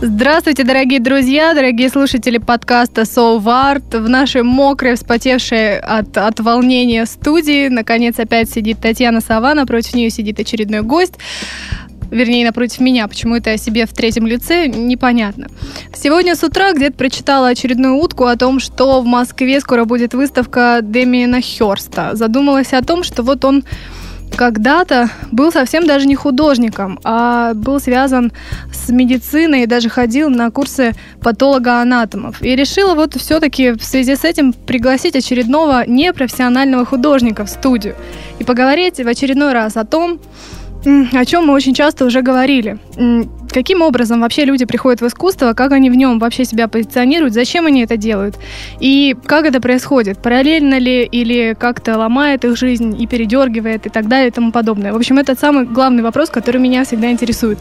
Здравствуйте, 0.00 0.62
дорогие 0.62 1.00
друзья, 1.00 1.54
дорогие 1.54 1.88
слушатели 1.88 2.38
подкаста 2.38 3.00
So 3.00 3.36
Art. 3.42 3.98
В 3.98 4.08
нашей 4.08 4.44
мокрой, 4.44 4.94
вспотевшей 4.94 5.80
от, 5.80 6.16
от 6.16 6.38
волнения 6.38 7.04
студии 7.04 7.66
наконец 7.66 8.16
опять 8.20 8.48
сидит 8.48 8.78
Татьяна 8.80 9.20
Сова, 9.20 9.54
напротив 9.54 9.94
нее 9.94 10.10
сидит 10.10 10.38
очередной 10.38 10.82
гость 10.82 11.14
вернее, 12.10 12.46
напротив 12.46 12.80
меня, 12.80 13.06
почему 13.08 13.36
это 13.36 13.50
о 13.50 13.58
себе 13.58 13.86
в 13.86 13.92
третьем 13.92 14.26
лице, 14.26 14.66
непонятно. 14.66 15.48
Сегодня 15.94 16.34
с 16.34 16.42
утра 16.42 16.72
где-то 16.72 16.96
прочитала 16.96 17.48
очередную 17.48 17.96
утку 17.96 18.24
о 18.24 18.36
том, 18.36 18.60
что 18.60 19.00
в 19.00 19.04
Москве 19.04 19.60
скоро 19.60 19.84
будет 19.84 20.14
выставка 20.14 20.80
Демиена 20.82 21.40
Хёрста. 21.40 22.14
Задумалась 22.14 22.72
о 22.72 22.82
том, 22.82 23.02
что 23.02 23.22
вот 23.22 23.44
он 23.44 23.64
когда-то 24.36 25.10
был 25.32 25.52
совсем 25.52 25.86
даже 25.86 26.06
не 26.06 26.14
художником, 26.14 27.00
а 27.04 27.54
был 27.54 27.80
связан 27.80 28.32
с 28.72 28.88
медициной 28.90 29.62
и 29.62 29.66
даже 29.66 29.88
ходил 29.88 30.30
на 30.30 30.50
курсы 30.50 30.94
патолога-анатомов. 31.20 32.42
И 32.42 32.54
решила 32.54 32.94
вот 32.94 33.14
все-таки 33.14 33.72
в 33.72 33.82
связи 33.82 34.16
с 34.16 34.24
этим 34.24 34.52
пригласить 34.52 35.16
очередного 35.16 35.84
непрофессионального 35.86 36.84
художника 36.84 37.44
в 37.44 37.50
студию 37.50 37.94
и 38.38 38.44
поговорить 38.44 38.98
в 38.98 39.06
очередной 39.06 39.52
раз 39.52 39.76
о 39.76 39.84
том, 39.84 40.20
о 41.12 41.24
чем 41.24 41.46
мы 41.46 41.54
очень 41.54 41.74
часто 41.74 42.04
уже 42.04 42.22
говорили. 42.22 42.78
Каким 43.50 43.82
образом 43.82 44.20
вообще 44.20 44.44
люди 44.44 44.64
приходят 44.64 45.00
в 45.00 45.06
искусство, 45.06 45.54
как 45.54 45.72
они 45.72 45.90
в 45.90 45.94
нем 45.94 46.18
вообще 46.18 46.44
себя 46.44 46.68
позиционируют, 46.68 47.34
зачем 47.34 47.66
они 47.66 47.82
это 47.82 47.96
делают, 47.96 48.36
и 48.78 49.16
как 49.24 49.46
это 49.46 49.60
происходит, 49.60 50.22
параллельно 50.22 50.78
ли 50.78 51.04
или 51.04 51.56
как-то 51.58 51.96
ломает 51.96 52.44
их 52.44 52.56
жизнь 52.56 53.00
и 53.00 53.06
передергивает 53.06 53.86
и 53.86 53.88
так 53.88 54.08
далее 54.08 54.28
и 54.28 54.32
тому 54.32 54.52
подобное. 54.52 54.92
В 54.92 54.96
общем, 54.96 55.18
это 55.18 55.34
самый 55.34 55.64
главный 55.64 56.02
вопрос, 56.02 56.28
который 56.30 56.60
меня 56.60 56.84
всегда 56.84 57.10
интересует. 57.10 57.58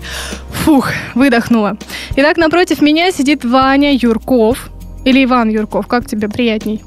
Фух, 0.52 0.90
выдохнула. 1.16 1.78
Итак, 2.16 2.38
напротив 2.38 2.82
меня 2.82 3.12
сидит 3.12 3.46
Ваня 3.46 3.94
Юрков, 3.94 4.70
или 5.06 5.24
Иван 5.24 5.50
Юрков, 5.50 5.88
как 5.88 6.06
тебе 6.06 6.28
приятней? 6.28 6.82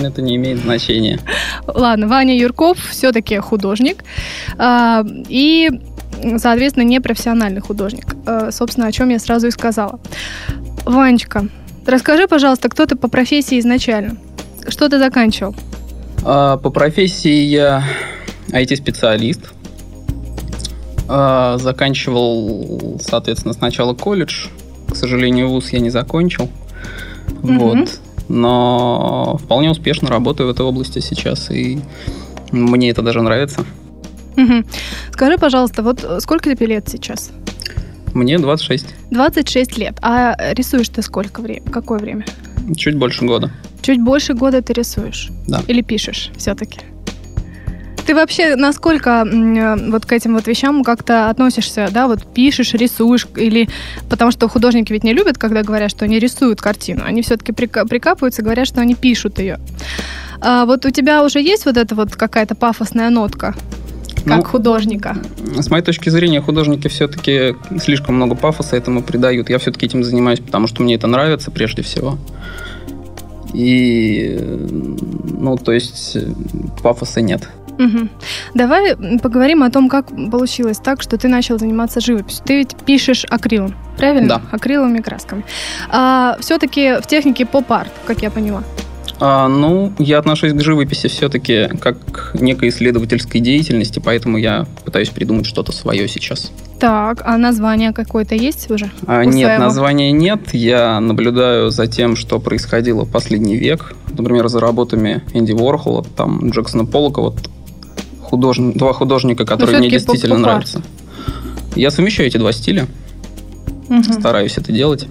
Это 0.00 0.22
не 0.22 0.36
имеет 0.36 0.58
значения. 0.58 1.18
Ладно, 1.66 2.08
Ваня 2.08 2.36
Юрков 2.36 2.78
все-таки 2.78 3.36
художник. 3.38 4.04
А, 4.58 5.04
и, 5.28 5.70
соответственно, 6.38 6.84
не 6.84 7.00
профессиональный 7.00 7.60
художник. 7.60 8.14
А, 8.26 8.50
собственно, 8.52 8.86
о 8.86 8.92
чем 8.92 9.08
я 9.08 9.18
сразу 9.18 9.48
и 9.48 9.50
сказала. 9.50 9.98
Ванечка, 10.84 11.48
расскажи, 11.86 12.28
пожалуйста, 12.28 12.68
кто 12.68 12.86
ты 12.86 12.96
по 12.96 13.08
профессии 13.08 13.58
изначально? 13.58 14.16
Что 14.68 14.88
ты 14.88 14.98
заканчивал? 14.98 15.54
А, 16.24 16.56
по 16.56 16.70
профессии 16.70 17.44
я 17.44 17.84
IT-специалист. 18.48 19.52
Заканчивал, 21.06 22.98
соответственно, 23.02 23.52
сначала 23.52 23.92
колледж. 23.92 24.46
К 24.90 24.96
сожалению, 24.96 25.50
вуз 25.50 25.68
я 25.70 25.80
не 25.80 25.90
закончил. 25.90 26.48
Угу. 27.42 27.52
Вот 27.52 28.00
но 28.28 29.38
вполне 29.42 29.70
успешно 29.70 30.08
работаю 30.08 30.48
в 30.48 30.52
этой 30.52 30.64
области 30.64 30.98
сейчас, 31.00 31.50
и 31.50 31.78
мне 32.52 32.90
это 32.90 33.02
даже 33.02 33.22
нравится. 33.22 33.64
Угу. 34.36 34.64
Скажи, 35.12 35.38
пожалуйста, 35.38 35.82
вот 35.82 36.04
сколько 36.20 36.54
тебе 36.54 36.66
лет 36.66 36.88
сейчас? 36.88 37.30
Мне 38.14 38.38
26. 38.38 38.86
26 39.10 39.78
лет. 39.78 39.98
А 40.02 40.36
рисуешь 40.52 40.88
ты 40.88 41.02
сколько 41.02 41.40
времени? 41.40 41.68
Какое 41.70 41.98
время? 41.98 42.24
Чуть 42.76 42.96
больше 42.96 43.24
года. 43.24 43.50
Чуть 43.82 44.00
больше 44.00 44.34
года 44.34 44.62
ты 44.62 44.72
рисуешь? 44.72 45.30
Да. 45.46 45.62
Или 45.66 45.82
пишешь 45.82 46.30
все-таки? 46.36 46.80
Ты 48.06 48.14
вообще 48.14 48.56
насколько 48.56 49.26
вот 49.88 50.06
к 50.06 50.12
этим 50.12 50.34
вот 50.34 50.46
вещам 50.46 50.84
как-то 50.84 51.30
относишься, 51.30 51.88
да, 51.90 52.06
вот 52.06 52.24
пишешь, 52.24 52.74
рисуешь, 52.74 53.26
или 53.36 53.68
потому 54.10 54.30
что 54.30 54.48
художники 54.48 54.92
ведь 54.92 55.04
не 55.04 55.14
любят, 55.14 55.38
когда 55.38 55.62
говорят, 55.62 55.90
что 55.90 56.04
они 56.04 56.18
рисуют 56.18 56.60
картину, 56.60 57.02
они 57.04 57.22
все-таки 57.22 57.52
прикапываются 57.52 58.42
и 58.42 58.44
говорят, 58.44 58.66
что 58.66 58.80
они 58.80 58.94
пишут 58.94 59.38
ее. 59.38 59.58
А 60.40 60.66
вот 60.66 60.84
у 60.84 60.90
тебя 60.90 61.24
уже 61.24 61.40
есть 61.40 61.64
вот 61.64 61.76
эта 61.76 61.94
вот 61.94 62.14
какая-то 62.14 62.54
пафосная 62.54 63.10
нотка? 63.10 63.54
как 64.24 64.38
ну, 64.38 64.44
художника? 64.44 65.16
С 65.58 65.70
моей 65.70 65.84
точки 65.84 66.08
зрения, 66.08 66.40
художники 66.40 66.88
все-таки 66.88 67.56
слишком 67.78 68.14
много 68.16 68.34
пафоса 68.34 68.76
этому 68.76 69.02
придают. 69.02 69.50
Я 69.50 69.58
все-таки 69.58 69.86
этим 69.86 70.02
занимаюсь, 70.02 70.40
потому 70.40 70.66
что 70.66 70.82
мне 70.82 70.94
это 70.94 71.06
нравится 71.06 71.50
прежде 71.50 71.82
всего. 71.82 72.18
И, 73.52 74.36
ну, 74.38 75.56
то 75.56 75.72
есть, 75.72 76.16
пафоса 76.82 77.20
нет. 77.20 77.48
Угу. 77.78 78.08
Давай 78.54 78.96
поговорим 79.18 79.62
о 79.62 79.70
том, 79.70 79.88
как 79.88 80.06
получилось 80.30 80.78
так, 80.78 81.02
что 81.02 81.16
ты 81.18 81.28
начал 81.28 81.58
заниматься 81.58 82.00
живописью. 82.00 82.44
Ты 82.44 82.56
ведь 82.58 82.76
пишешь 82.84 83.24
акрилом, 83.28 83.74
правильно? 83.96 84.28
Да. 84.28 84.42
Акриловыми 84.52 84.98
красками. 84.98 85.44
А, 85.90 86.36
все-таки 86.40 87.00
в 87.00 87.06
технике 87.06 87.46
поп-арт, 87.46 87.92
как 88.06 88.22
я 88.22 88.30
поняла. 88.30 88.62
А, 89.20 89.48
ну, 89.48 89.92
я 89.98 90.18
отношусь 90.18 90.52
к 90.52 90.60
живописи 90.60 91.08
все-таки 91.08 91.68
как 91.80 91.98
к 92.04 92.34
некой 92.40 92.68
исследовательской 92.68 93.40
деятельности, 93.40 94.00
поэтому 94.04 94.38
я 94.38 94.66
пытаюсь 94.84 95.10
придумать 95.10 95.46
что-то 95.46 95.72
свое 95.72 96.08
сейчас. 96.08 96.50
Так, 96.80 97.22
а 97.24 97.38
название 97.38 97.92
какое-то 97.92 98.34
есть 98.34 98.70
уже? 98.70 98.90
А, 99.06 99.24
нет, 99.24 99.46
своего? 99.46 99.64
названия 99.64 100.12
нет. 100.12 100.52
Я 100.52 101.00
наблюдаю 101.00 101.70
за 101.70 101.86
тем, 101.86 102.16
что 102.16 102.40
происходило 102.40 103.04
в 103.04 103.10
последний 103.10 103.56
век. 103.56 103.94
Например, 104.16 104.48
за 104.48 104.60
работами 104.60 105.22
Энди 105.32 105.52
Уорхола, 105.52 106.04
там 106.16 106.50
Джексона 106.50 106.84
Поллока. 106.84 107.20
Вот 107.20 107.36
художник, 108.34 108.76
два 108.76 108.92
художника, 108.92 109.44
которые 109.46 109.78
мне 109.78 109.90
действительно 109.90 110.38
нравятся. 110.38 110.82
Я 111.76 111.90
совмещаю 111.90 112.28
эти 112.28 112.36
два 112.36 112.52
стиля. 112.52 112.86
Угу. 113.88 114.12
Стараюсь 114.12 114.58
это 114.58 114.72
делать. 114.72 115.06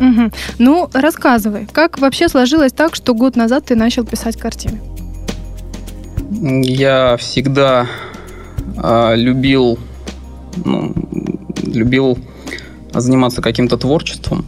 Угу. 0.00 0.30
Ну, 0.58 0.90
рассказывай, 0.92 1.66
как 1.72 1.98
вообще 1.98 2.28
сложилось 2.28 2.72
так, 2.72 2.94
что 2.94 3.14
год 3.14 3.36
назад 3.36 3.66
ты 3.66 3.74
начал 3.76 4.04
писать 4.04 4.36
картины? 4.36 4.80
Я 6.40 7.16
всегда 7.16 7.86
э, 8.76 9.16
любил, 9.16 9.78
ну, 10.64 10.94
любил 11.62 12.18
заниматься 12.92 13.40
каким-то 13.40 13.76
творчеством. 13.78 14.44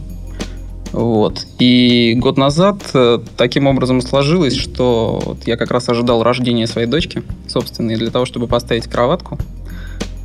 Вот. 0.97 1.45
И 1.59 2.15
год 2.17 2.37
назад 2.37 2.77
э, 2.95 3.19
таким 3.37 3.67
образом 3.67 4.01
сложилось, 4.01 4.55
что 4.55 5.21
вот 5.23 5.45
я 5.45 5.55
как 5.55 5.69
раз 5.69 5.87
ожидал 5.89 6.23
рождения 6.23 6.65
своей 6.65 6.87
дочки, 6.87 7.21
собственно, 7.47 7.91
и 7.91 7.95
для 7.97 8.09
того, 8.09 8.25
чтобы 8.25 8.47
поставить 8.47 8.87
кроватку, 8.87 9.37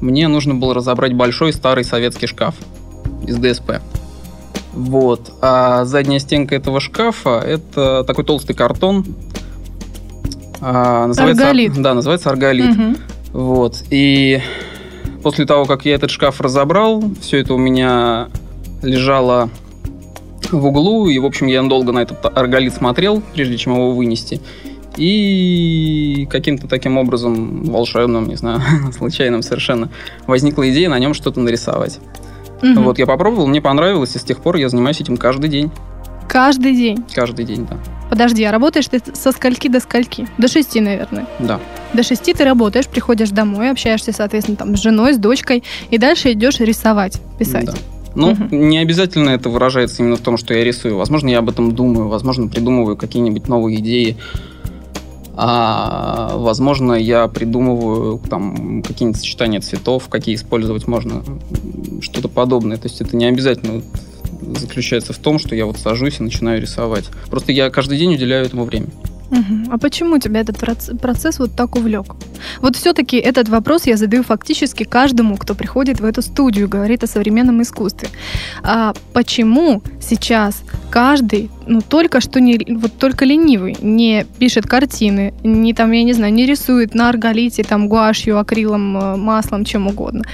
мне 0.00 0.28
нужно 0.28 0.54
было 0.54 0.72
разобрать 0.72 1.12
большой 1.12 1.52
старый 1.52 1.84
советский 1.84 2.26
шкаф 2.26 2.54
из 3.26 3.36
ДСП. 3.36 3.82
Вот. 4.72 5.34
А 5.42 5.84
задняя 5.84 6.18
стенка 6.18 6.54
этого 6.54 6.80
шкафа– 6.80 7.42
это 7.46 8.02
такой 8.04 8.24
толстый 8.24 8.54
картон. 8.54 9.04
А, 10.62 11.06
называется, 11.06 11.42
арголит. 11.42 11.82
Да, 11.82 11.92
называется 11.92 12.30
арголит. 12.30 12.70
Угу. 12.70 12.96
Вот. 13.34 13.82
И 13.90 14.40
после 15.22 15.44
того, 15.44 15.66
как 15.66 15.84
я 15.84 15.96
этот 15.96 16.10
шкаф 16.10 16.40
разобрал, 16.40 17.04
все 17.20 17.40
это 17.40 17.52
у 17.52 17.58
меня 17.58 18.30
лежало 18.80 19.50
в 20.52 20.66
углу, 20.66 21.08
и, 21.08 21.18
в 21.18 21.24
общем, 21.24 21.46
я 21.46 21.62
долго 21.62 21.92
на 21.92 22.00
этот 22.00 22.24
арголит 22.36 22.74
смотрел, 22.74 23.22
прежде 23.34 23.56
чем 23.56 23.74
его 23.74 23.92
вынести. 23.92 24.40
И 24.96 26.28
каким-то 26.30 26.68
таким 26.68 26.98
образом, 26.98 27.64
волшебным, 27.64 28.28
не 28.28 28.36
знаю, 28.36 28.60
случайным 28.96 29.42
совершенно, 29.42 29.88
возникла 30.26 30.70
идея 30.70 30.88
на 30.88 30.98
нем 30.98 31.14
что-то 31.14 31.40
нарисовать. 31.40 31.98
Угу. 32.62 32.80
Вот, 32.82 32.98
я 32.98 33.06
попробовал, 33.06 33.46
мне 33.46 33.60
понравилось, 33.60 34.14
и 34.14 34.18
с 34.18 34.22
тех 34.22 34.40
пор 34.40 34.56
я 34.56 34.68
занимаюсь 34.68 35.00
этим 35.00 35.16
каждый 35.16 35.48
день. 35.48 35.70
Каждый 36.28 36.74
день? 36.74 37.04
Каждый 37.12 37.44
день, 37.44 37.66
да. 37.68 37.78
Подожди, 38.08 38.44
а 38.44 38.52
работаешь 38.52 38.86
ты 38.88 39.00
со 39.14 39.32
скольки 39.32 39.68
до 39.68 39.80
скольки? 39.80 40.28
До 40.38 40.48
шести, 40.48 40.80
наверное. 40.80 41.26
Да. 41.38 41.58
До 41.92 42.02
шести 42.02 42.32
ты 42.34 42.44
работаешь, 42.44 42.86
приходишь 42.86 43.30
домой, 43.30 43.70
общаешься, 43.70 44.12
соответственно, 44.12 44.56
там 44.56 44.76
с 44.76 44.82
женой, 44.82 45.14
с 45.14 45.18
дочкой, 45.18 45.64
и 45.90 45.98
дальше 45.98 46.32
идешь 46.32 46.60
рисовать, 46.60 47.20
писать. 47.38 47.66
Да. 47.66 47.74
Ну, 48.14 48.32
угу. 48.32 48.54
не 48.54 48.78
обязательно 48.78 49.30
это 49.30 49.48
выражается 49.48 50.02
именно 50.02 50.16
в 50.16 50.20
том, 50.20 50.36
что 50.36 50.54
я 50.54 50.64
рисую. 50.64 50.96
Возможно, 50.96 51.28
я 51.28 51.38
об 51.38 51.48
этом 51.48 51.72
думаю, 51.72 52.08
возможно, 52.08 52.48
придумываю 52.48 52.96
какие-нибудь 52.96 53.48
новые 53.48 53.80
идеи. 53.80 54.16
А, 55.34 56.36
возможно, 56.36 56.92
я 56.92 57.26
придумываю 57.28 58.20
там 58.28 58.82
какие-нибудь 58.82 59.18
сочетания 59.18 59.60
цветов, 59.60 60.08
какие 60.08 60.34
использовать 60.34 60.86
можно, 60.86 61.22
что-то 62.00 62.28
подобное. 62.28 62.76
То 62.76 62.88
есть 62.88 63.00
это 63.00 63.16
не 63.16 63.24
обязательно 63.24 63.82
заключается 64.58 65.12
в 65.12 65.18
том, 65.18 65.38
что 65.38 65.54
я 65.54 65.66
вот 65.66 65.78
сажусь 65.78 66.20
и 66.20 66.22
начинаю 66.22 66.60
рисовать. 66.60 67.06
Просто 67.30 67.52
я 67.52 67.70
каждый 67.70 67.98
день 67.98 68.14
уделяю 68.14 68.44
этому 68.44 68.64
время. 68.64 68.88
Угу. 69.30 69.72
А 69.72 69.78
почему 69.78 70.18
тебя 70.18 70.40
этот 70.40 70.58
процесс 70.58 71.38
вот 71.38 71.52
так 71.56 71.76
увлек? 71.76 72.14
Вот 72.60 72.76
все-таки 72.76 73.16
этот 73.16 73.48
вопрос 73.48 73.86
я 73.86 73.96
задаю 73.96 74.22
фактически 74.22 74.84
каждому, 74.84 75.36
кто 75.36 75.54
приходит 75.54 76.00
в 76.00 76.04
эту 76.04 76.22
студию, 76.22 76.68
говорит 76.68 77.04
о 77.04 77.06
современном 77.06 77.62
искусстве. 77.62 78.08
А 78.62 78.94
почему 79.12 79.82
сейчас 80.00 80.62
каждый, 80.90 81.50
ну 81.66 81.80
только 81.80 82.20
что 82.20 82.40
не, 82.40 82.58
вот 82.76 82.92
только 82.98 83.24
ленивый, 83.24 83.76
не 83.80 84.26
пишет 84.38 84.66
картины, 84.66 85.34
не 85.42 85.74
там, 85.74 85.92
я 85.92 86.02
не 86.02 86.12
знаю, 86.12 86.32
не 86.32 86.46
рисует 86.46 86.94
на 86.94 87.08
арголите, 87.08 87.62
там 87.62 87.88
гуашью, 87.88 88.38
акрилом, 88.38 88.96
э, 88.96 89.16
маслом, 89.16 89.64
чем 89.64 89.86
угодно. 89.86 90.24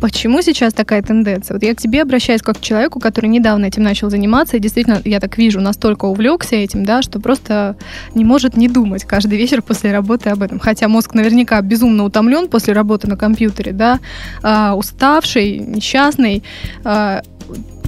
Почему 0.00 0.42
сейчас 0.42 0.74
такая 0.74 1.00
тенденция? 1.00 1.54
Вот 1.54 1.62
я 1.62 1.74
к 1.74 1.78
тебе 1.78 2.02
обращаюсь 2.02 2.42
как 2.42 2.58
к 2.58 2.60
человеку, 2.60 2.98
который 2.98 3.26
недавно 3.26 3.66
этим 3.66 3.84
начал 3.84 4.10
заниматься, 4.10 4.56
и 4.56 4.60
действительно, 4.60 5.00
я 5.04 5.20
так 5.20 5.38
вижу, 5.38 5.60
настолько 5.60 6.06
увлекся 6.06 6.56
этим, 6.56 6.84
да, 6.84 7.02
что 7.02 7.20
просто 7.20 7.76
не 8.14 8.24
может 8.24 8.56
не 8.56 8.68
думать 8.68 9.04
каждый 9.04 9.38
вечер 9.38 9.62
после 9.62 9.92
работы 9.92 10.30
об 10.30 10.42
этом. 10.42 10.58
Хотя 10.58 10.88
мозг 10.88 11.14
наверняка 11.14 11.51
безумно 11.60 12.04
утомлен 12.04 12.48
после 12.48 12.72
работы 12.72 13.08
на 13.08 13.16
компьютере, 13.16 13.72
да, 13.72 14.00
э, 14.42 14.72
уставший, 14.72 15.58
несчастный, 15.58 16.42
э, 16.84 17.20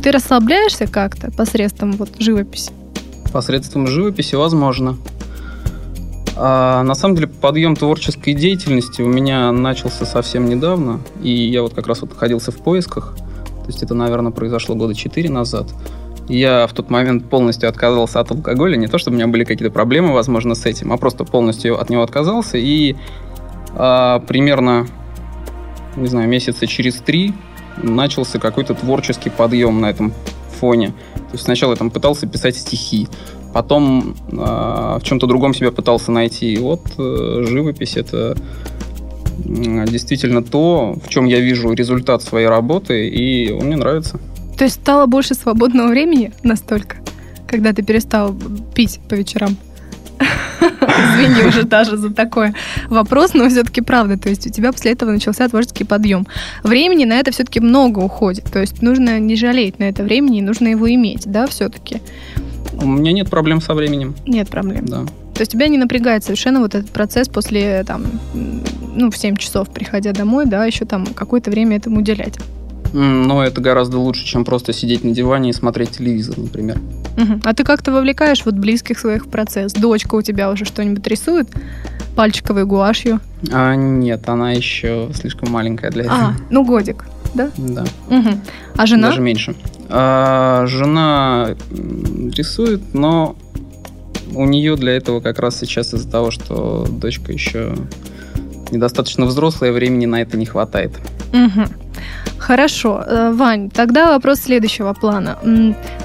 ты 0.02 0.12
расслабляешься 0.12 0.86
как-то 0.86 1.30
посредством 1.30 1.92
вот 1.92 2.10
живописи? 2.18 2.72
Посредством 3.32 3.86
живописи 3.86 4.34
возможно. 4.34 4.98
А, 6.36 6.82
на 6.82 6.94
самом 6.94 7.14
деле 7.14 7.28
подъем 7.28 7.76
творческой 7.76 8.34
деятельности 8.34 9.02
у 9.02 9.08
меня 9.08 9.52
начался 9.52 10.04
совсем 10.04 10.48
недавно, 10.48 11.00
и 11.22 11.30
я 11.30 11.62
вот 11.62 11.74
как 11.74 11.86
раз 11.86 12.00
вот 12.00 12.10
находился 12.10 12.50
в 12.50 12.56
поисках, 12.56 13.14
то 13.16 13.66
есть 13.68 13.82
это, 13.82 13.94
наверное, 13.94 14.32
произошло 14.32 14.74
года 14.74 14.94
четыре 14.94 15.30
назад. 15.30 15.68
Я 16.28 16.66
в 16.66 16.72
тот 16.72 16.90
момент 16.90 17.28
полностью 17.28 17.68
отказался 17.68 18.20
от 18.20 18.30
алкоголя, 18.30 18.76
не 18.76 18.88
то 18.88 18.98
чтобы 18.98 19.14
у 19.14 19.18
меня 19.18 19.28
были 19.28 19.44
какие-то 19.44 19.72
проблемы, 19.72 20.12
возможно, 20.12 20.54
с 20.54 20.66
этим, 20.66 20.92
а 20.92 20.96
просто 20.96 21.24
полностью 21.24 21.80
от 21.80 21.88
него 21.88 22.02
отказался, 22.02 22.58
и 22.58 22.96
а, 23.76 24.20
примерно, 24.20 24.86
не 25.96 26.08
знаю, 26.08 26.28
месяца 26.28 26.66
через 26.66 26.96
три 26.96 27.34
начался 27.82 28.38
какой-то 28.38 28.74
творческий 28.74 29.30
подъем 29.30 29.80
на 29.80 29.90
этом 29.90 30.12
фоне. 30.60 30.88
То 31.14 31.32
есть 31.32 31.44
сначала 31.44 31.72
я 31.72 31.76
там 31.76 31.90
пытался 31.90 32.26
писать 32.26 32.56
стихи, 32.56 33.08
потом 33.52 34.14
э, 34.30 34.36
в 34.36 35.00
чем-то 35.02 35.26
другом 35.26 35.54
себя 35.54 35.72
пытался 35.72 36.12
найти. 36.12 36.52
И 36.52 36.58
вот 36.58 36.82
э, 36.98 37.44
живопись 37.46 37.96
это 37.96 38.36
действительно 39.36 40.42
то, 40.42 40.96
в 41.04 41.08
чем 41.08 41.24
я 41.24 41.40
вижу 41.40 41.72
результат 41.72 42.22
своей 42.22 42.46
работы, 42.46 43.08
и 43.08 43.50
он 43.50 43.66
мне 43.66 43.76
нравится. 43.76 44.20
То 44.56 44.64
есть 44.64 44.80
стало 44.80 45.06
больше 45.06 45.34
свободного 45.34 45.88
времени 45.88 46.32
настолько, 46.42 46.98
когда 47.48 47.72
ты 47.72 47.82
перестал 47.82 48.34
пить 48.74 49.00
по 49.08 49.14
вечерам? 49.14 49.56
Извини 50.20 51.48
уже 51.48 51.64
даже 51.64 51.96
за 51.96 52.10
такой 52.10 52.54
вопрос, 52.88 53.34
но 53.34 53.48
все-таки 53.48 53.80
правда. 53.80 54.18
То 54.18 54.28
есть 54.28 54.46
у 54.46 54.50
тебя 54.50 54.72
после 54.72 54.92
этого 54.92 55.10
начался 55.10 55.48
творческий 55.48 55.84
подъем. 55.84 56.26
Времени 56.62 57.04
на 57.04 57.14
это 57.14 57.30
все-таки 57.30 57.60
много 57.60 57.98
уходит. 58.00 58.44
То 58.52 58.60
есть 58.60 58.82
нужно 58.82 59.18
не 59.18 59.36
жалеть 59.36 59.78
на 59.78 59.84
это 59.84 60.02
времени, 60.02 60.40
нужно 60.40 60.68
его 60.68 60.92
иметь, 60.92 61.22
да, 61.26 61.46
все-таки. 61.46 62.00
У 62.80 62.86
меня 62.86 63.12
нет 63.12 63.30
проблем 63.30 63.60
со 63.60 63.74
временем. 63.74 64.14
Нет 64.26 64.48
проблем. 64.48 64.86
Да. 64.86 65.04
То 65.34 65.40
есть 65.40 65.52
тебя 65.52 65.68
не 65.68 65.78
напрягает 65.78 66.22
совершенно 66.22 66.60
вот 66.60 66.74
этот 66.74 66.90
процесс 66.90 67.28
после 67.28 67.82
там, 67.84 68.04
ну, 68.94 69.10
в 69.10 69.16
7 69.16 69.36
часов, 69.36 69.68
приходя 69.68 70.12
домой, 70.12 70.46
да, 70.46 70.64
еще 70.64 70.84
там 70.84 71.06
какое-то 71.06 71.50
время 71.50 71.76
этому 71.76 71.98
уделять. 71.98 72.38
Но 72.94 73.42
это 73.42 73.60
гораздо 73.60 73.98
лучше, 73.98 74.24
чем 74.24 74.44
просто 74.44 74.72
сидеть 74.72 75.02
на 75.02 75.10
диване 75.10 75.50
и 75.50 75.52
смотреть 75.52 75.90
телевизор, 75.90 76.38
например. 76.38 76.78
Угу. 77.16 77.40
А 77.42 77.52
ты 77.52 77.64
как-то 77.64 77.90
вовлекаешь 77.90 78.44
вот 78.44 78.54
близких 78.54 79.00
своих 79.00 79.26
в 79.26 79.28
процесс? 79.28 79.72
Дочка 79.72 80.14
у 80.14 80.22
тебя 80.22 80.48
уже 80.48 80.64
что-нибудь 80.64 81.04
рисует? 81.08 81.48
Пальчиковой 82.14 82.64
гуашью? 82.64 83.18
А, 83.52 83.74
нет, 83.74 84.28
она 84.28 84.52
еще 84.52 85.10
слишком 85.12 85.50
маленькая 85.50 85.90
для 85.90 86.04
этого. 86.04 86.20
А, 86.20 86.34
ну 86.50 86.64
годик, 86.64 87.04
да? 87.34 87.50
Да. 87.56 87.84
Угу. 88.08 88.30
А 88.76 88.86
жена? 88.86 89.08
Даже 89.08 89.20
меньше. 89.20 89.56
А, 89.88 90.64
жена 90.66 91.56
рисует, 91.72 92.94
но 92.94 93.34
у 94.32 94.44
нее 94.44 94.76
для 94.76 94.92
этого 94.92 95.20
как 95.20 95.40
раз 95.40 95.58
сейчас 95.58 95.92
из-за 95.94 96.08
того, 96.08 96.30
что 96.30 96.86
дочка 96.88 97.32
еще 97.32 97.74
недостаточно 98.70 99.26
взрослая, 99.26 99.72
времени 99.72 100.06
на 100.06 100.22
это 100.22 100.36
не 100.36 100.46
хватает. 100.46 100.92
Угу. 101.32 101.83
Хорошо, 102.46 103.02
э, 103.06 103.32
Вань, 103.32 103.70
тогда 103.70 104.12
вопрос 104.12 104.40
следующего 104.40 104.92
плана. 104.92 105.38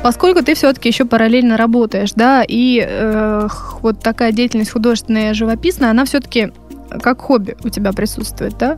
Поскольку 0.02 0.42
ты 0.42 0.56
все-таки 0.56 0.88
еще 0.88 1.04
параллельно 1.04 1.58
работаешь, 1.58 2.14
да, 2.16 2.46
и 2.48 2.82
э, 2.82 3.48
вот 3.82 4.00
такая 4.00 4.32
деятельность 4.32 4.72
художественная, 4.72 5.34
живописная, 5.34 5.90
она 5.92 6.06
все-таки 6.06 6.54
как 7.02 7.20
хобби 7.20 7.58
у 7.66 7.70
тебя 7.70 7.92
присутствует, 7.92 8.58
да? 8.58 8.78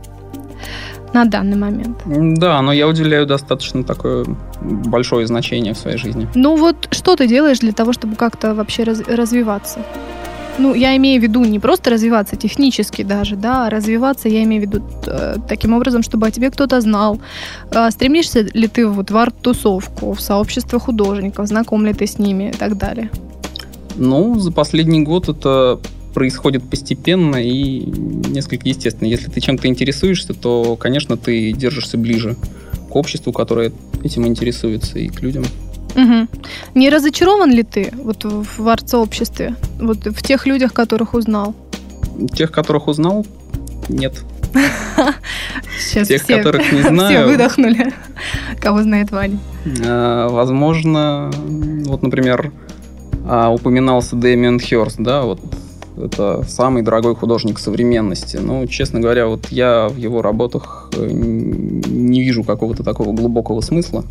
На 1.12 1.24
данный 1.24 1.56
момент. 1.56 1.98
Да, 2.04 2.60
но 2.62 2.72
я 2.72 2.88
уделяю 2.88 3.26
достаточно 3.26 3.84
такое 3.84 4.26
большое 4.60 5.28
значение 5.28 5.74
в 5.74 5.78
своей 5.78 5.98
жизни. 5.98 6.26
Ну 6.34 6.56
вот 6.56 6.88
что 6.90 7.14
ты 7.14 7.28
делаешь 7.28 7.60
для 7.60 7.72
того, 7.72 7.92
чтобы 7.92 8.16
как-то 8.16 8.54
вообще 8.54 8.82
раз- 8.82 9.06
развиваться? 9.06 9.78
Ну, 10.58 10.74
я 10.74 10.96
имею 10.96 11.20
в 11.20 11.22
виду 11.22 11.44
не 11.44 11.58
просто 11.58 11.90
развиваться 11.90 12.36
технически 12.36 13.02
даже, 13.02 13.36
да, 13.36 13.66
а 13.66 13.70
развиваться 13.70 14.28
я 14.28 14.42
имею 14.42 14.62
в 14.62 14.66
виду 14.66 14.82
э, 15.06 15.36
таким 15.48 15.72
образом, 15.72 16.02
чтобы 16.02 16.26
о 16.26 16.30
тебе 16.30 16.50
кто-то 16.50 16.80
знал. 16.80 17.20
Э, 17.70 17.90
стремишься 17.90 18.40
ли 18.40 18.68
ты 18.68 18.86
вот 18.86 19.10
в 19.10 19.16
арт-тусовку, 19.16 20.12
в 20.12 20.20
сообщество 20.20 20.78
художников, 20.78 21.48
знаком 21.48 21.86
ли 21.86 21.94
ты 21.94 22.06
с 22.06 22.18
ними 22.18 22.50
и 22.50 22.52
так 22.52 22.76
далее? 22.76 23.10
Ну, 23.96 24.38
за 24.38 24.52
последний 24.52 25.02
год 25.02 25.28
это 25.28 25.80
происходит 26.12 26.62
постепенно 26.68 27.36
и 27.36 27.80
несколько 28.28 28.68
естественно. 28.68 29.08
Если 29.08 29.30
ты 29.30 29.40
чем-то 29.40 29.66
интересуешься, 29.68 30.34
то, 30.34 30.76
конечно, 30.76 31.16
ты 31.16 31.52
держишься 31.52 31.96
ближе 31.96 32.36
к 32.90 32.96
обществу, 32.96 33.32
которое 33.32 33.72
этим 34.04 34.26
интересуется, 34.26 34.98
и 34.98 35.08
к 35.08 35.22
людям. 35.22 35.44
Угу. 35.94 36.28
Не 36.74 36.90
разочарован 36.90 37.50
ли 37.50 37.62
ты 37.62 37.92
вот 37.94 38.24
в 38.24 38.68
арт-сообществе, 38.68 39.56
вот 39.80 40.04
в 40.04 40.22
тех 40.22 40.46
людях, 40.46 40.72
которых 40.72 41.14
узнал? 41.14 41.54
Тех, 42.34 42.50
которых 42.50 42.88
узнал, 42.88 43.26
нет. 43.88 44.14
Сейчас 45.78 46.08
Тех, 46.08 46.22
все, 46.22 46.36
которых 46.36 46.72
не 46.72 46.82
знаю. 46.88 47.10
Все 47.10 47.26
выдохнули. 47.26 47.92
Кого 48.60 48.82
знает 48.82 49.10
Ваня? 49.10 49.38
А, 49.84 50.28
возможно, 50.28 51.30
вот, 51.86 52.02
например, 52.02 52.52
а, 53.26 53.50
упоминался 53.50 54.16
Дэмиан 54.16 54.60
Хёрст, 54.60 54.96
да, 54.98 55.22
вот 55.22 55.40
это 55.96 56.42
самый 56.48 56.82
дорогой 56.82 57.14
художник 57.14 57.58
современности. 57.58 58.38
Ну, 58.38 58.66
честно 58.66 59.00
говоря, 59.00 59.26
вот 59.26 59.48
я 59.48 59.88
в 59.88 59.96
его 59.96 60.22
работах 60.22 60.90
э, 60.96 61.06
не 61.06 62.22
вижу 62.22 62.44
какого-то 62.44 62.82
такого 62.82 63.12
глубокого 63.12 63.60
смысла. 63.60 64.04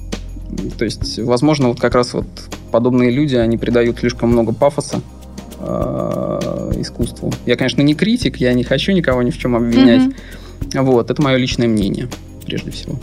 То 0.77 0.85
есть, 0.85 1.19
возможно, 1.19 1.69
вот 1.69 1.79
как 1.79 1.95
раз 1.95 2.13
вот 2.13 2.27
подобные 2.71 3.11
люди, 3.11 3.35
они 3.35 3.57
придают 3.57 3.99
слишком 3.99 4.29
много 4.29 4.53
пафоса 4.53 5.01
э, 5.59 6.71
искусству. 6.77 7.31
Я, 7.45 7.55
конечно, 7.55 7.81
не 7.81 7.93
критик, 7.93 8.37
я 8.37 8.53
не 8.53 8.63
хочу 8.63 8.91
никого 8.91 9.21
ни 9.21 9.29
в 9.29 9.37
чем 9.37 9.55
обвинять. 9.55 10.13
Mm-hmm. 10.71 10.81
Вот, 10.83 11.11
это 11.11 11.21
мое 11.21 11.37
личное 11.37 11.67
мнение, 11.67 12.07
прежде 12.45 12.71
всего. 12.71 12.97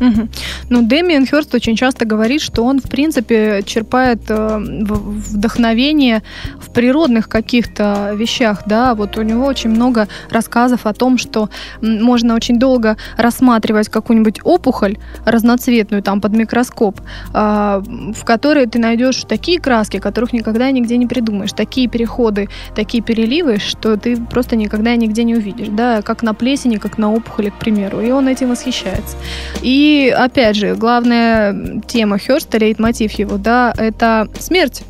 Угу. 0.00 0.28
Ну, 0.70 0.82
Дэмиан 0.82 1.26
Хёрст 1.26 1.54
очень 1.54 1.76
часто 1.76 2.04
говорит, 2.04 2.40
что 2.40 2.64
он, 2.64 2.80
в 2.80 2.88
принципе, 2.88 3.62
черпает 3.64 4.20
э, 4.28 4.58
вдохновение 4.58 6.22
в 6.58 6.70
природных 6.70 7.28
каких-то 7.28 8.12
вещах, 8.14 8.62
да, 8.66 8.94
вот 8.94 9.16
у 9.16 9.22
него 9.22 9.46
очень 9.46 9.70
много 9.70 10.08
рассказов 10.30 10.86
о 10.86 10.92
том, 10.92 11.18
что 11.18 11.48
можно 11.80 12.34
очень 12.34 12.58
долго 12.58 12.96
рассматривать 13.16 13.88
какую-нибудь 13.88 14.40
опухоль 14.42 14.96
разноцветную 15.24 16.02
там 16.02 16.20
под 16.20 16.32
микроскоп, 16.32 17.00
э, 17.32 17.82
в 18.14 18.24
которой 18.24 18.66
ты 18.66 18.78
найдешь 18.78 19.24
такие 19.28 19.60
краски, 19.60 19.98
которых 19.98 20.32
никогда 20.32 20.70
нигде 20.70 20.96
не 20.96 21.06
придумаешь, 21.06 21.52
такие 21.52 21.88
переходы, 21.88 22.48
такие 22.74 23.02
переливы, 23.02 23.58
что 23.58 23.96
ты 23.96 24.16
просто 24.16 24.56
никогда 24.56 24.96
нигде 24.96 25.22
не 25.22 25.36
увидишь, 25.36 25.68
да, 25.68 26.02
как 26.02 26.22
на 26.22 26.34
плесени, 26.34 26.76
как 26.76 26.98
на 26.98 27.12
опухоли, 27.12 27.50
к 27.50 27.54
примеру, 27.54 28.00
и 28.00 28.10
он 28.10 28.26
этим 28.28 28.50
восхищается. 28.50 29.16
И 29.62 29.83
и, 29.84 30.08
опять 30.08 30.56
же, 30.56 30.76
главная 30.76 31.82
тема 31.86 32.18
Хёрста, 32.18 32.56
лейтмотив 32.56 33.12
его, 33.12 33.36
да, 33.36 33.74
это 33.76 34.28
смерть. 34.38 34.82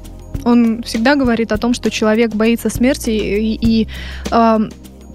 Он 0.45 0.85
всегда 0.85 1.17
говорит 1.17 1.51
о 1.51 1.57
том, 1.57 1.75
что 1.75 1.91
человек 1.91 2.33
боится 2.33 2.71
смерти 2.71 3.11
и, 3.11 3.59
и 3.61 3.89
э, 4.31 4.59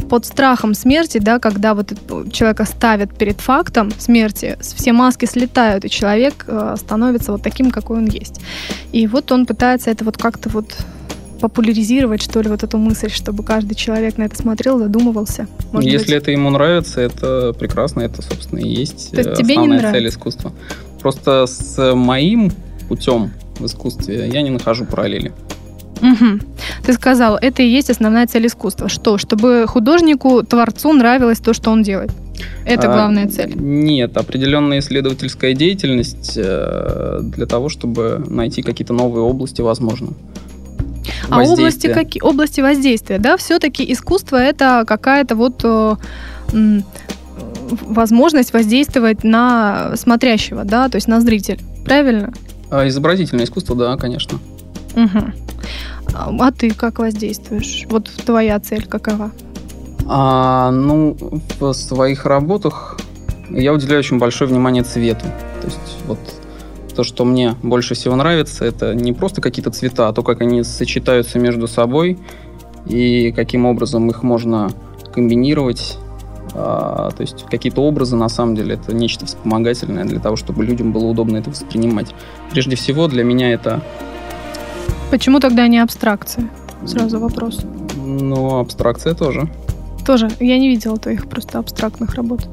под 0.09 0.25
страхом 0.25 0.74
смерти, 0.74 1.19
да, 1.19 1.39
когда 1.39 1.75
вот 1.75 1.93
человека 2.33 2.65
ставят 2.65 3.17
перед 3.17 3.39
фактом 3.39 3.91
смерти, 3.98 4.57
все 4.59 4.91
маски 4.91 5.25
слетают, 5.25 5.86
и 5.86 5.89
человек 5.89 6.43
э, 6.48 6.75
становится 6.77 7.31
вот 7.31 7.41
таким, 7.41 7.71
какой 7.71 8.00
он 8.00 8.07
есть. 8.07 8.41
И 8.91 9.07
вот 9.07 9.31
он 9.31 9.45
пытается 9.45 9.91
это 9.91 10.03
вот 10.03 10.17
как-то 10.17 10.50
вот 10.50 10.75
популяризировать, 11.39 12.22
что 12.22 12.41
ли, 12.41 12.50
вот 12.50 12.63
эту 12.63 12.77
мысль, 12.77 13.10
чтобы 13.10 13.43
каждый 13.43 13.75
человек 13.75 14.17
на 14.17 14.24
это 14.24 14.36
смотрел, 14.36 14.79
задумывался. 14.79 15.48
Может 15.72 15.89
Если 15.89 16.13
быть... 16.13 16.24
это 16.24 16.31
ему 16.31 16.50
нравится, 16.50 17.01
это 17.01 17.53
прекрасно, 17.58 18.01
это, 18.01 18.22
собственно, 18.22 18.60
и 18.60 18.67
есть, 18.67 19.12
То 19.12 19.22
есть 19.22 19.34
тебе 19.36 19.55
основная 19.55 19.81
не 19.81 19.91
цель 19.91 20.08
искусства. 20.08 20.53
Просто 21.00 21.46
с 21.48 21.96
моим 21.96 22.51
путем 22.88 23.31
в 23.58 23.65
искусстве 23.65 24.29
я 24.31 24.41
не 24.41 24.50
нахожу 24.50 24.86
параллели. 24.86 25.31
Угу. 26.01 26.39
Ты 26.84 26.93
сказал, 26.93 27.38
это 27.38 27.62
и 27.62 27.67
есть 27.67 27.89
основная 27.89 28.25
цель 28.27 28.48
искусства. 28.48 28.89
Что? 28.89 29.17
Чтобы 29.17 29.65
художнику, 29.67 30.43
творцу 30.43 30.93
нравилось 30.93 31.39
то, 31.39 31.53
что 31.53 31.72
он 31.72 31.84
делает. 31.84 32.12
Это 32.65 32.89
А, 32.89 32.93
главная 32.93 33.27
цель. 33.27 33.53
Нет, 33.55 34.15
определенная 34.15 34.79
исследовательская 34.79 35.53
деятельность 35.53 36.34
э, 36.38 37.19
для 37.22 37.46
того, 37.46 37.67
чтобы 37.67 38.24
найти 38.27 38.62
какие-то 38.62 38.93
новые 38.93 39.24
области, 39.24 39.62
возможно. 39.62 40.10
А 41.29 41.41
области, 41.41 41.91
какие, 41.91 42.21
области 42.21 42.61
воздействия, 42.61 43.17
да, 43.17 43.37
все-таки 43.37 43.91
искусство 43.91 44.37
это 44.37 44.83
какая-то 44.87 45.35
вот 45.35 45.61
э, 45.63 45.95
возможность 47.81 48.53
воздействовать 48.53 49.23
на 49.23 49.95
смотрящего, 49.95 50.63
да, 50.63 50.89
то 50.89 50.95
есть 50.95 51.07
на 51.07 51.21
зрителя. 51.21 51.59
Правильно? 51.85 52.33
А 52.71 52.87
изобразительное 52.87 53.45
искусство, 53.45 53.75
да, 53.75 53.97
конечно. 53.97 54.39
А 54.95 56.29
а 56.39 56.51
ты 56.51 56.71
как 56.71 56.99
воздействуешь? 56.99 57.85
Вот 57.89 58.09
твоя 58.25 58.59
цель 58.59 58.85
какова? 58.85 59.31
А, 60.07 60.71
ну, 60.71 61.15
в 61.59 61.73
своих 61.73 62.25
работах 62.25 62.97
я 63.49 63.73
уделяю 63.73 63.99
очень 63.99 64.17
большое 64.17 64.49
внимание 64.49 64.83
цвету. 64.83 65.25
То 65.61 65.67
есть 65.67 65.97
вот 66.07 66.19
то, 66.96 67.03
что 67.03 67.25
мне 67.25 67.55
больше 67.63 67.93
всего 67.96 68.15
нравится, 68.15 68.65
это 68.65 68.93
не 68.93 69.13
просто 69.13 69.41
какие-то 69.41 69.72
цвета, 69.72 70.08
а 70.08 70.13
то, 70.13 70.24
как 70.24 70.41
они 70.41 70.63
сочетаются 70.63 71.39
между 71.39 71.67
собой 71.67 72.17
и 72.86 73.31
каким 73.31 73.65
образом 73.65 74.10
их 74.10 74.24
можно 74.24 74.72
комбинировать. 75.13 75.98
А, 76.53 77.12
то 77.12 77.22
есть 77.22 77.46
какие-то 77.50 77.81
образы, 77.81 78.15
на 78.15 78.29
самом 78.29 78.55
деле, 78.55 78.75
это 78.75 78.93
нечто 78.93 79.25
вспомогательное 79.25 80.05
для 80.05 80.19
того, 80.19 80.36
чтобы 80.36 80.65
людям 80.65 80.91
было 80.91 81.05
удобно 81.05 81.38
это 81.38 81.50
воспринимать. 81.50 82.13
Прежде 82.51 82.75
всего, 82.75 83.08
для 83.08 83.24
меня 83.24 83.51
это 83.51 83.81
Почему 85.12 85.39
тогда 85.39 85.67
не 85.67 85.79
абстракция? 85.79 86.48
Сразу 86.86 87.19
вопрос. 87.19 87.62
ну, 87.96 88.60
абстракция 88.60 89.15
тоже. 89.15 89.50
Тоже, 90.05 90.29
я 90.39 90.58
не 90.58 90.69
видела 90.69 90.98
твоих 90.98 91.27
просто 91.27 91.60
абстрактных 91.60 92.15
работ. 92.15 92.48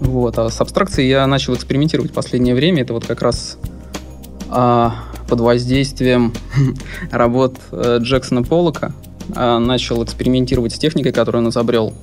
Вот, 0.00 0.38
а 0.38 0.50
с 0.50 0.60
абстракцией 0.60 1.08
я 1.08 1.26
начал 1.26 1.54
экспериментировать 1.54 2.10
в 2.10 2.14
последнее 2.14 2.54
время. 2.54 2.82
Это 2.82 2.92
вот 2.92 3.06
как 3.06 3.22
раз 3.22 3.58
а, 4.50 4.94
под 5.28 5.40
воздействием 5.40 6.32
работ 7.10 7.56
э, 7.72 7.98
Джексона 8.00 8.42
Поллока 8.42 8.92
а, 9.34 9.58
начал 9.58 10.02
экспериментировать 10.04 10.74
с 10.74 10.78
техникой, 10.78 11.12
которую 11.12 11.44
он 11.44 11.50
изобрел. 11.50 11.94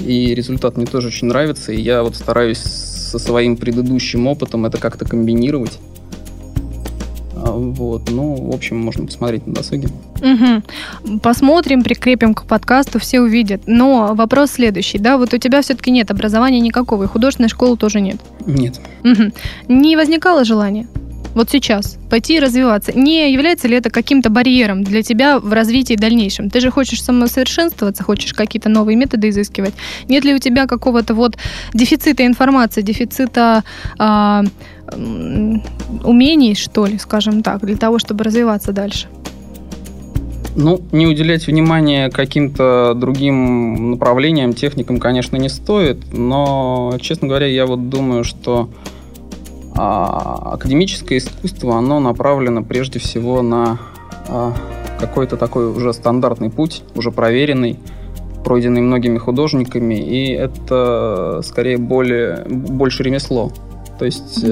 И 0.00 0.34
результат 0.34 0.76
мне 0.76 0.86
тоже 0.86 1.08
очень 1.08 1.28
нравится. 1.28 1.72
И 1.72 1.80
я 1.80 2.02
вот 2.02 2.16
стараюсь 2.16 2.58
со 2.58 3.18
своим 3.18 3.56
предыдущим 3.56 4.26
опытом 4.26 4.66
это 4.66 4.78
как-то 4.78 5.04
комбинировать. 5.04 5.78
А, 7.46 7.50
Вот, 7.50 8.10
ну, 8.10 8.34
в 8.50 8.54
общем, 8.54 8.78
можно 8.78 9.06
посмотреть 9.06 9.46
на 9.46 9.54
досуге. 9.54 9.88
Мгм. 10.20 10.62
Посмотрим, 11.20 11.82
прикрепим 11.82 12.34
к 12.34 12.44
подкасту, 12.44 12.98
все 12.98 13.20
увидят. 13.20 13.62
Но 13.66 14.14
вопрос 14.14 14.52
следующий, 14.52 14.98
да, 14.98 15.16
вот 15.16 15.32
у 15.32 15.38
тебя 15.38 15.62
все-таки 15.62 15.90
нет 15.90 16.10
образования 16.10 16.60
никакого, 16.60 17.04
и 17.04 17.06
художественной 17.06 17.48
школы 17.48 17.76
тоже 17.76 18.00
нет. 18.00 18.16
Нет. 18.46 18.80
Мгм. 19.02 19.32
Не 19.68 19.96
возникало 19.96 20.44
желания 20.44 20.86
вот 21.36 21.50
сейчас 21.50 21.98
пойти 22.10 22.36
и 22.36 22.40
развиваться? 22.40 22.92
Не 22.98 23.30
является 23.30 23.68
ли 23.68 23.76
это 23.76 23.90
каким-то 23.90 24.30
барьером 24.30 24.82
для 24.82 25.02
тебя 25.02 25.38
в 25.38 25.52
развитии 25.52 25.94
дальнейшем? 25.94 26.48
Ты 26.48 26.60
же 26.60 26.70
хочешь 26.70 27.02
самосовершенствоваться, 27.02 28.02
хочешь 28.02 28.32
какие-то 28.32 28.70
новые 28.70 28.96
методы 28.96 29.28
изыскивать. 29.28 29.74
Нет 30.08 30.24
ли 30.24 30.34
у 30.34 30.38
тебя 30.38 30.66
какого-то 30.66 31.14
вот 31.14 31.36
дефицита 31.74 32.24
информации, 32.24 32.80
дефицита 32.80 33.64
м, 33.98 35.62
умений, 36.04 36.54
что 36.54 36.86
ли, 36.86 36.98
скажем 36.98 37.42
так, 37.42 37.60
для 37.60 37.76
того, 37.76 37.98
чтобы 37.98 38.24
развиваться 38.24 38.72
дальше? 38.72 39.08
Ну, 40.58 40.80
не 40.90 41.06
уделять 41.06 41.46
внимания 41.46 42.08
каким-то 42.08 42.94
другим 42.94 43.90
направлениям, 43.90 44.54
техникам, 44.54 44.98
конечно, 44.98 45.36
не 45.36 45.50
стоит, 45.50 45.98
но, 46.14 46.96
честно 46.98 47.28
говоря, 47.28 47.46
я 47.46 47.66
вот 47.66 47.90
думаю, 47.90 48.24
что 48.24 48.70
а, 49.76 50.52
академическое 50.54 51.18
искусство, 51.18 51.76
оно 51.76 52.00
направлено 52.00 52.62
прежде 52.62 52.98
всего 52.98 53.42
на 53.42 53.78
а, 54.28 54.54
какой-то 54.98 55.36
такой 55.36 55.66
уже 55.66 55.92
стандартный 55.92 56.50
путь, 56.50 56.82
уже 56.94 57.10
проверенный, 57.10 57.78
пройденный 58.44 58.80
многими 58.80 59.18
художниками, 59.18 59.94
и 59.94 60.30
это 60.32 61.42
скорее 61.44 61.78
более, 61.78 62.44
больше 62.48 63.02
ремесло. 63.02 63.52
То 63.98 64.04
есть 64.04 64.44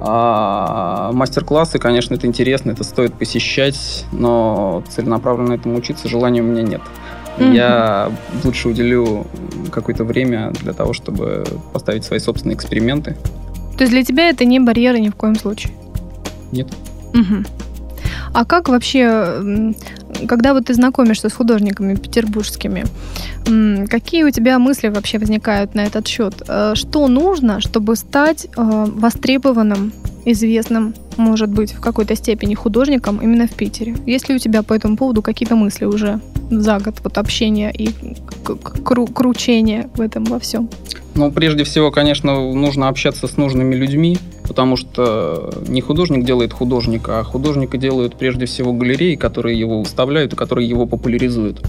а, 0.00 1.10
мастер-классы, 1.12 1.78
конечно, 1.78 2.14
это 2.14 2.26
интересно, 2.26 2.72
это 2.72 2.84
стоит 2.84 3.14
посещать, 3.14 4.04
но 4.12 4.82
целенаправленно 4.88 5.54
этому 5.54 5.76
учиться 5.76 6.08
желания 6.08 6.42
у 6.42 6.44
меня 6.44 6.62
нет. 6.62 6.82
Я 7.38 8.10
лучше 8.44 8.68
уделю 8.68 9.26
какое-то 9.70 10.04
время 10.04 10.52
для 10.62 10.72
того, 10.72 10.92
чтобы 10.94 11.44
поставить 11.72 12.04
свои 12.04 12.18
собственные 12.18 12.56
эксперименты. 12.56 13.16
То 13.76 13.84
есть 13.84 13.92
для 13.92 14.04
тебя 14.04 14.28
это 14.28 14.44
не 14.44 14.60
барьеры 14.60 15.00
ни 15.00 15.08
в 15.08 15.14
коем 15.14 15.36
случае? 15.36 15.72
Нет. 16.52 16.68
Мгм. 17.12 17.44
А 18.32 18.44
как 18.44 18.68
вообще, 18.68 19.72
когда 20.28 20.52
вот 20.52 20.66
ты 20.66 20.74
знакомишься 20.74 21.28
с 21.28 21.32
художниками 21.32 21.94
петербургскими, 21.94 22.84
какие 23.88 24.24
у 24.24 24.30
тебя 24.30 24.58
мысли 24.58 24.88
вообще 24.88 25.18
возникают 25.18 25.74
на 25.74 25.84
этот 25.84 26.06
счет? 26.06 26.42
Э, 26.48 26.74
Что 26.74 27.08
нужно, 27.08 27.60
чтобы 27.60 27.96
стать 27.96 28.46
э, 28.46 28.86
востребованным, 28.88 29.92
известным, 30.26 30.94
может 31.16 31.48
быть, 31.48 31.72
в 31.72 31.80
какой-то 31.80 32.14
степени 32.16 32.54
художником 32.54 33.20
именно 33.22 33.46
в 33.46 33.52
Питере? 33.52 33.96
Есть 34.06 34.28
ли 34.28 34.34
у 34.34 34.38
тебя 34.38 34.62
по 34.62 34.74
этому 34.74 34.96
поводу 34.96 35.22
какие-то 35.22 35.56
мысли 35.56 35.84
уже 35.86 36.20
за 36.50 36.78
год 36.78 36.96
вот 37.04 37.16
общения 37.18 37.70
и 37.70 37.88
кру- 38.44 39.12
кручения 39.12 39.88
в 39.94 40.00
этом 40.00 40.24
во 40.24 40.38
всем? 40.38 40.68
Ну, 41.16 41.32
прежде 41.32 41.64
всего, 41.64 41.90
конечно, 41.90 42.52
нужно 42.52 42.88
общаться 42.88 43.26
с 43.26 43.38
нужными 43.38 43.74
людьми, 43.74 44.18
потому 44.46 44.76
что 44.76 45.50
не 45.66 45.80
художник 45.80 46.24
делает 46.24 46.52
художника, 46.52 47.20
а 47.20 47.24
художника 47.24 47.78
делают 47.78 48.16
прежде 48.16 48.44
всего 48.44 48.74
галереи, 48.74 49.14
которые 49.16 49.58
его 49.58 49.80
выставляют 49.80 50.34
и 50.34 50.36
которые 50.36 50.68
его 50.68 50.84
популяризуют. 50.84 51.62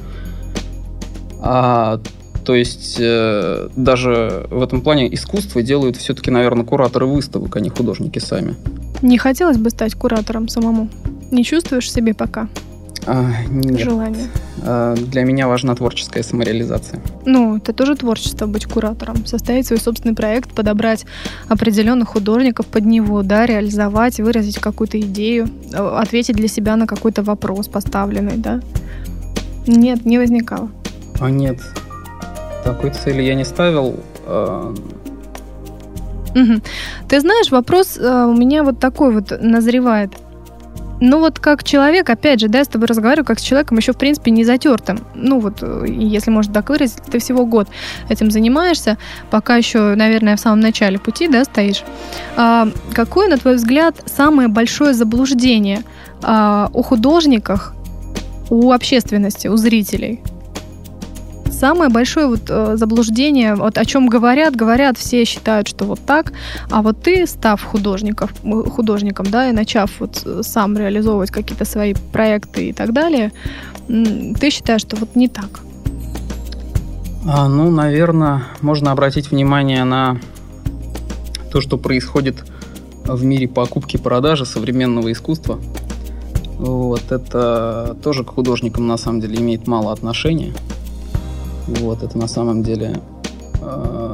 А, 1.39 2.01
то 2.45 2.55
есть 2.55 2.97
э, 2.99 3.69
даже 3.77 4.47
в 4.51 4.61
этом 4.61 4.81
плане 4.81 5.13
искусство 5.13 5.61
делают 5.61 5.95
все-таки, 5.95 6.29
наверное, 6.29 6.65
кураторы 6.65 7.05
выставок, 7.05 7.55
а 7.55 7.61
не 7.61 7.69
художники 7.69 8.19
сами. 8.19 8.55
Не 9.01 9.17
хотелось 9.17 9.57
бы 9.57 9.69
стать 9.69 9.95
куратором 9.95 10.49
самому? 10.49 10.89
Не 11.31 11.45
чувствуешь 11.45 11.91
себе 11.91 12.13
пока 12.13 12.49
А, 13.07 13.25
нет. 13.49 13.79
желания? 13.79 14.27
А, 14.63 14.93
для 14.95 15.23
меня 15.23 15.47
важна 15.47 15.75
творческая 15.75 16.23
самореализация. 16.23 17.01
Ну, 17.25 17.57
это 17.57 17.71
тоже 17.71 17.95
творчество, 17.95 18.47
быть 18.47 18.65
куратором. 18.65 19.25
Составить 19.25 19.65
свой 19.65 19.79
собственный 19.79 20.13
проект, 20.13 20.53
подобрать 20.53 21.05
определенных 21.47 22.09
художников 22.09 22.65
под 22.65 22.85
него, 22.85 23.23
да, 23.23 23.45
реализовать, 23.45 24.19
выразить 24.19 24.59
какую-то 24.59 24.99
идею, 24.99 25.47
э, 25.71 25.77
ответить 25.77 26.35
для 26.35 26.49
себя 26.49 26.75
на 26.75 26.85
какой-то 26.85 27.23
вопрос 27.23 27.69
поставленный, 27.69 28.35
да. 28.35 28.59
Нет, 29.65 30.05
не 30.05 30.17
возникало. 30.17 30.69
А 31.21 31.29
нет, 31.29 31.59
такой 32.65 32.91
цели 32.91 33.21
я 33.21 33.35
не 33.35 33.45
ставил. 33.45 33.95
А. 34.25 34.75
Ты 37.07 37.19
знаешь, 37.21 37.51
вопрос 37.51 37.97
э, 37.97 38.25
у 38.25 38.33
меня 38.33 38.63
вот 38.63 38.79
такой 38.79 39.13
вот 39.13 39.31
назревает. 39.41 40.11
Ну 40.99 41.19
вот 41.19 41.39
как 41.39 41.63
человек, 41.63 42.09
опять 42.09 42.39
же, 42.39 42.47
да, 42.47 42.59
я 42.59 42.65
с 42.65 42.67
тобой 42.67 42.87
разговариваю 42.87 43.25
как 43.25 43.39
с 43.39 43.43
человеком 43.43 43.77
еще, 43.77 43.93
в 43.93 43.97
принципе, 43.97 44.31
не 44.31 44.43
затертым. 44.43 44.99
Ну 45.13 45.39
вот, 45.39 45.59
э, 45.61 45.85
если 45.87 46.31
можно 46.31 46.53
так 46.53 46.69
выразить, 46.69 47.03
ты 47.03 47.19
всего 47.19 47.45
год 47.45 47.67
этим 48.09 48.31
занимаешься, 48.31 48.97
пока 49.29 49.57
еще, 49.57 49.95
наверное, 49.95 50.35
в 50.35 50.39
самом 50.39 50.59
начале 50.59 50.97
пути, 50.97 51.27
да, 51.27 51.43
стоишь. 51.43 51.83
А, 52.35 52.67
какое, 52.93 53.29
на 53.29 53.37
твой 53.37 53.55
взгляд, 53.55 53.95
самое 54.05 54.47
большое 54.47 54.93
заблуждение 54.93 55.83
а, 56.23 56.69
у 56.73 56.81
художников, 56.81 57.73
у 58.49 58.71
общественности, 58.71 59.47
у 59.47 59.57
зрителей? 59.57 60.21
Самое 61.57 61.89
большое 61.89 62.27
вот 62.27 62.41
э, 62.49 62.77
заблуждение, 62.77 63.55
вот 63.55 63.79
о 63.79 63.85
чем 63.85 64.07
говорят, 64.09 64.55
говорят, 64.55 64.95
все 64.95 65.25
считают, 65.25 65.67
что 65.67 65.85
вот 65.85 65.99
так, 66.05 66.31
а 66.69 66.83
вот 66.83 67.01
ты, 67.01 67.25
став 67.25 67.63
художником, 67.63 68.29
художником, 68.69 69.25
да, 69.31 69.49
и 69.49 69.51
начав 69.51 69.89
вот 69.99 70.21
э, 70.23 70.41
сам 70.43 70.77
реализовывать 70.77 71.31
какие-то 71.31 71.65
свои 71.65 71.95
проекты 72.13 72.69
и 72.69 72.73
так 72.73 72.93
далее, 72.93 73.31
ты 73.87 74.51
считаешь, 74.51 74.81
что 74.81 74.97
вот 74.97 75.15
не 75.15 75.27
так. 75.27 75.61
А, 77.27 77.47
ну, 77.47 77.71
наверное, 77.71 78.43
можно 78.61 78.91
обратить 78.91 79.31
внимание 79.31 79.83
на 79.83 80.19
то, 81.51 81.59
что 81.59 81.79
происходит 81.79 82.35
в 83.03 83.23
мире 83.23 83.47
покупки 83.47 83.95
и 83.95 83.99
продажи 83.99 84.45
современного 84.45 85.11
искусства. 85.11 85.59
Вот, 86.59 87.11
это 87.11 87.97
тоже 88.03 88.23
к 88.23 88.29
художникам 88.29 88.85
на 88.85 88.97
самом 88.97 89.21
деле 89.21 89.39
имеет 89.39 89.65
мало 89.65 89.91
отношения. 89.91 90.53
Вот, 91.67 92.03
это 92.03 92.17
на 92.17 92.27
самом 92.27 92.63
деле 92.63 92.99
э, 93.61 94.13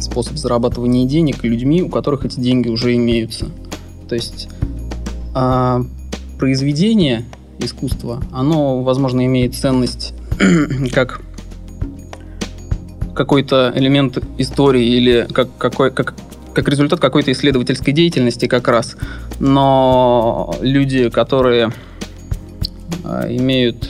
способ 0.00 0.36
зарабатывания 0.36 1.06
денег 1.06 1.42
людьми, 1.42 1.82
у 1.82 1.88
которых 1.88 2.24
эти 2.24 2.38
деньги 2.38 2.68
уже 2.68 2.94
имеются. 2.94 3.46
То 4.08 4.14
есть 4.14 4.48
а, 5.34 5.82
произведение 6.38 7.24
искусства, 7.58 8.22
оно, 8.32 8.82
возможно, 8.82 9.24
имеет 9.26 9.54
ценность 9.54 10.14
как 10.92 11.20
какой-то 13.14 13.72
элемент 13.74 14.18
истории 14.38 14.84
или 14.84 15.26
как, 15.32 15.48
какой, 15.56 15.90
как, 15.90 16.14
как 16.52 16.68
результат 16.68 17.00
какой-то 17.00 17.32
исследовательской 17.32 17.92
деятельности 17.92 18.46
как 18.46 18.68
раз. 18.68 18.96
Но 19.38 20.54
люди, 20.60 21.08
которые 21.10 21.72
э, 23.04 23.36
имеют, 23.36 23.88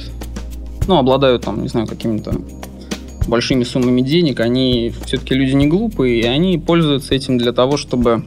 ну, 0.87 0.99
обладают 0.99 1.45
там, 1.45 1.63
не 1.63 1.69
знаю, 1.69 1.87
какими-то 1.87 2.35
большими 3.27 3.65
суммами 3.65 4.01
денег, 4.01 4.41
они 4.41 4.93
все-таки 5.07 5.35
люди 5.35 5.53
не 5.53 5.67
глупые, 5.67 6.21
и 6.21 6.27
они 6.27 6.59
пользуются 6.59 7.15
этим 7.15 7.39
для 7.39 7.53
того, 7.53 7.77
чтобы 7.77 8.25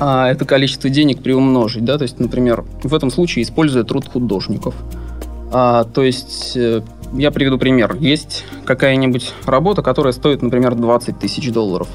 а, 0.00 0.30
это 0.30 0.44
количество 0.44 0.90
денег 0.90 1.22
приумножить, 1.22 1.84
да, 1.84 1.98
то 1.98 2.02
есть, 2.02 2.18
например, 2.18 2.64
в 2.82 2.94
этом 2.94 3.10
случае 3.10 3.42
используя 3.42 3.84
труд 3.84 4.06
художников. 4.06 4.74
А, 5.52 5.84
то 5.84 6.02
есть, 6.02 6.56
э, 6.56 6.82
я 7.12 7.30
приведу 7.30 7.58
пример. 7.58 7.96
Есть 8.00 8.44
какая-нибудь 8.64 9.32
работа, 9.46 9.82
которая 9.82 10.12
стоит, 10.12 10.42
например, 10.42 10.74
20 10.74 11.18
тысяч 11.18 11.52
долларов. 11.52 11.88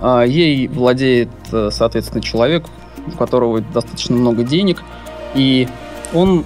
А, 0.00 0.22
ей 0.22 0.68
владеет, 0.68 1.28
э, 1.50 1.70
соответственно, 1.72 2.22
человек, 2.22 2.66
у 3.06 3.10
которого 3.16 3.60
достаточно 3.60 4.14
много 4.14 4.44
денег, 4.44 4.84
и 5.34 5.66
он 6.14 6.44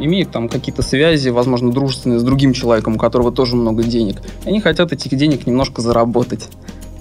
имеет 0.00 0.30
там 0.30 0.48
какие-то 0.48 0.82
связи, 0.82 1.28
возможно, 1.28 1.70
дружественные 1.70 2.18
с 2.18 2.22
другим 2.22 2.52
человеком, 2.52 2.96
у 2.96 2.98
которого 2.98 3.32
тоже 3.32 3.56
много 3.56 3.82
денег. 3.82 4.16
Они 4.44 4.60
хотят 4.60 4.92
этих 4.92 5.16
денег 5.16 5.46
немножко 5.46 5.80
заработать. 5.80 6.48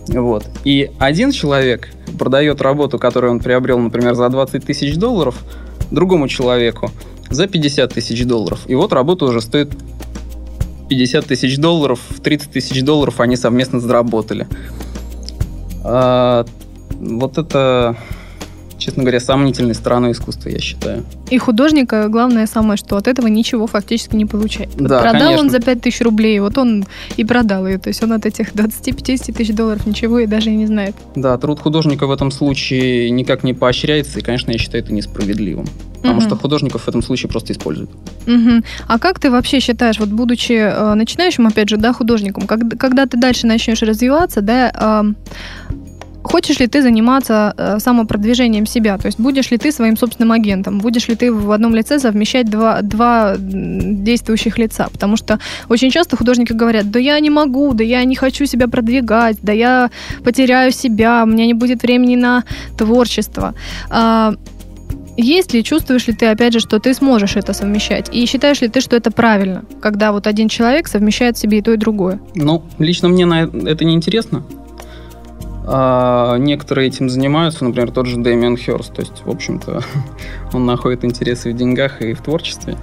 Вот. 0.08 0.46
И 0.64 0.92
один 1.00 1.32
человек 1.32 1.90
продает 2.20 2.62
работу, 2.62 3.00
которую 3.00 3.32
он 3.32 3.40
приобрел, 3.40 3.80
например, 3.80 4.16
за 4.16 4.30
20 4.30 4.66
тысяч 4.66 4.96
долларов, 4.96 5.36
другому 5.92 6.28
человеку 6.28 6.92
за 7.30 7.48
50 7.48 7.94
тысяч 7.94 8.26
долларов. 8.26 8.62
И 8.68 8.76
вот 8.76 8.94
работа 8.94 9.26
уже 9.26 9.42
стоит 9.42 9.72
50 10.90 11.26
тысяч 11.26 11.58
долларов, 11.58 12.00
30 12.24 12.52
тысяч 12.52 12.84
долларов 12.84 13.20
они 13.20 13.36
совместно 13.36 13.80
заработали. 13.80 14.48
А, 15.84 16.46
вот 16.92 17.38
это 17.38 17.98
честно 18.84 19.04
говоря, 19.04 19.20
сомнительной 19.20 19.76
стороной 19.76 20.12
искусства, 20.12 20.50
я 20.50 20.60
считаю. 20.60 21.04
И 21.30 21.38
художника 21.38 22.08
главное 22.10 22.46
самое, 22.46 22.78
что 22.78 22.98
от 22.98 23.08
этого 23.08 23.28
ничего 23.28 23.66
фактически 23.68 24.16
не 24.16 24.26
получает. 24.26 24.72
Да, 24.76 25.00
продал 25.00 25.22
конечно. 25.22 25.40
он 25.40 25.50
за 25.50 25.60
5 25.60 25.82
тысяч 25.82 26.02
рублей, 26.02 26.40
вот 26.40 26.58
он 26.58 26.86
и 27.16 27.24
продал 27.24 27.66
ее. 27.68 27.78
То 27.78 27.88
есть 27.88 28.04
он 28.04 28.12
от 28.14 28.26
этих 28.26 28.54
20-50 28.54 29.34
тысяч 29.34 29.56
долларов 29.56 29.86
ничего 29.86 30.20
и 30.20 30.28
даже 30.28 30.50
и 30.52 30.56
не 30.56 30.66
знает. 30.66 30.96
Да, 31.16 31.38
труд 31.38 31.60
художника 31.60 32.08
в 32.08 32.12
этом 32.12 32.32
случае 32.32 33.10
никак 33.12 33.44
не 33.44 33.54
поощряется, 33.54 34.20
и, 34.20 34.22
конечно, 34.22 34.52
я 34.52 34.58
считаю 34.58 34.84
это 34.84 34.94
несправедливым. 34.94 35.66
Потому 36.04 36.20
Мгм. 36.20 36.28
что 36.28 36.36
художников 36.36 36.82
в 36.84 36.88
этом 36.90 37.02
случае 37.02 37.30
просто 37.30 37.54
используют. 37.54 37.90
Мгм. 38.26 38.66
А 38.88 39.00
как 39.00 39.20
ты 39.22 39.32
вообще 39.32 39.62
считаешь, 39.62 40.00
вот 40.00 40.10
будучи 40.10 40.52
э, 40.52 40.94
начинающим, 40.96 41.48
опять 41.48 41.70
же, 41.70 41.78
да, 41.78 41.94
художником, 41.94 42.46
когда, 42.46 42.76
когда 42.76 43.06
ты 43.06 43.16
дальше 43.18 43.48
начнешь 43.48 43.82
развиваться, 43.82 44.42
да, 44.42 44.70
эм, 45.02 45.16
хочешь 46.24 46.60
ли 46.60 46.68
ты 46.68 46.82
заниматься 46.82 47.54
э, 47.58 47.80
самопродвижением 47.80 48.66
себя? 48.66 48.98
То 48.98 49.08
есть 49.08 49.20
будешь 49.20 49.52
ли 49.52 49.58
ты 49.58 49.72
своим 49.72 49.98
собственным 49.98 50.32
агентом? 50.32 50.80
Будешь 50.80 51.08
ли 51.08 51.16
ты 51.16 51.32
в 51.32 51.52
одном 51.52 51.76
лице 51.76 52.00
совмещать 52.00 52.50
два, 52.50 52.82
два 52.82 53.36
действующих 53.38 54.58
лица? 54.58 54.88
Потому 54.92 55.18
что 55.18 55.40
очень 55.70 55.92
часто 55.92 56.18
художники 56.18 56.54
говорят, 56.54 56.92
да 56.92 57.00
я 57.00 57.20
не 57.20 57.30
могу, 57.30 57.74
да 57.74 57.84
я 57.84 58.04
не 58.06 58.16
хочу 58.16 58.46
себя 58.46 58.68
продвигать, 58.68 59.38
да 59.42 59.54
я 59.54 59.90
потеряю 60.24 60.72
себя, 60.72 61.24
у 61.24 61.28
меня 61.28 61.46
не 61.46 61.54
будет 61.54 61.84
времени 61.84 62.16
на 62.16 62.44
творчество. 62.78 63.54
А, 63.90 64.34
есть 65.18 65.54
ли, 65.54 65.64
чувствуешь 65.64 66.08
ли 66.08 66.14
ты, 66.14 66.26
опять 66.26 66.54
же, 66.54 66.60
что 66.60 66.80
ты 66.80 66.94
сможешь 66.94 67.36
это 67.36 67.54
совмещать? 67.54 68.10
И 68.12 68.26
считаешь 68.26 68.62
ли 68.62 68.68
ты, 68.68 68.82
что 68.82 68.96
это 68.96 69.12
правильно, 69.12 69.64
когда 69.82 70.12
вот 70.12 70.26
один 70.28 70.50
человек 70.50 70.88
совмещает 70.88 71.38
себе 71.38 71.60
и 71.60 71.62
то, 71.62 71.74
и 71.74 71.78
другое? 71.78 72.20
Ну, 72.36 72.64
лично 72.80 73.10
мне 73.10 73.26
на 73.26 73.44
это 73.44 73.86
не 73.86 73.94
интересно. 73.94 74.44
А 75.66 76.38
некоторые 76.38 76.88
этим 76.88 77.10
занимаются, 77.10 77.64
например, 77.64 77.92
тот 77.92 78.06
же 78.06 78.18
Дэмиан 78.18 78.58
Хёрст. 78.58 78.94
То 78.94 79.02
есть, 79.02 79.24
в 79.26 79.30
общем-то, 79.30 79.82
он 80.54 80.66
находит 80.66 81.06
интересы 81.06 81.52
в 81.52 81.56
деньгах 81.56 82.02
и 82.02 82.14
в 82.14 82.22
творчестве. 82.22 82.78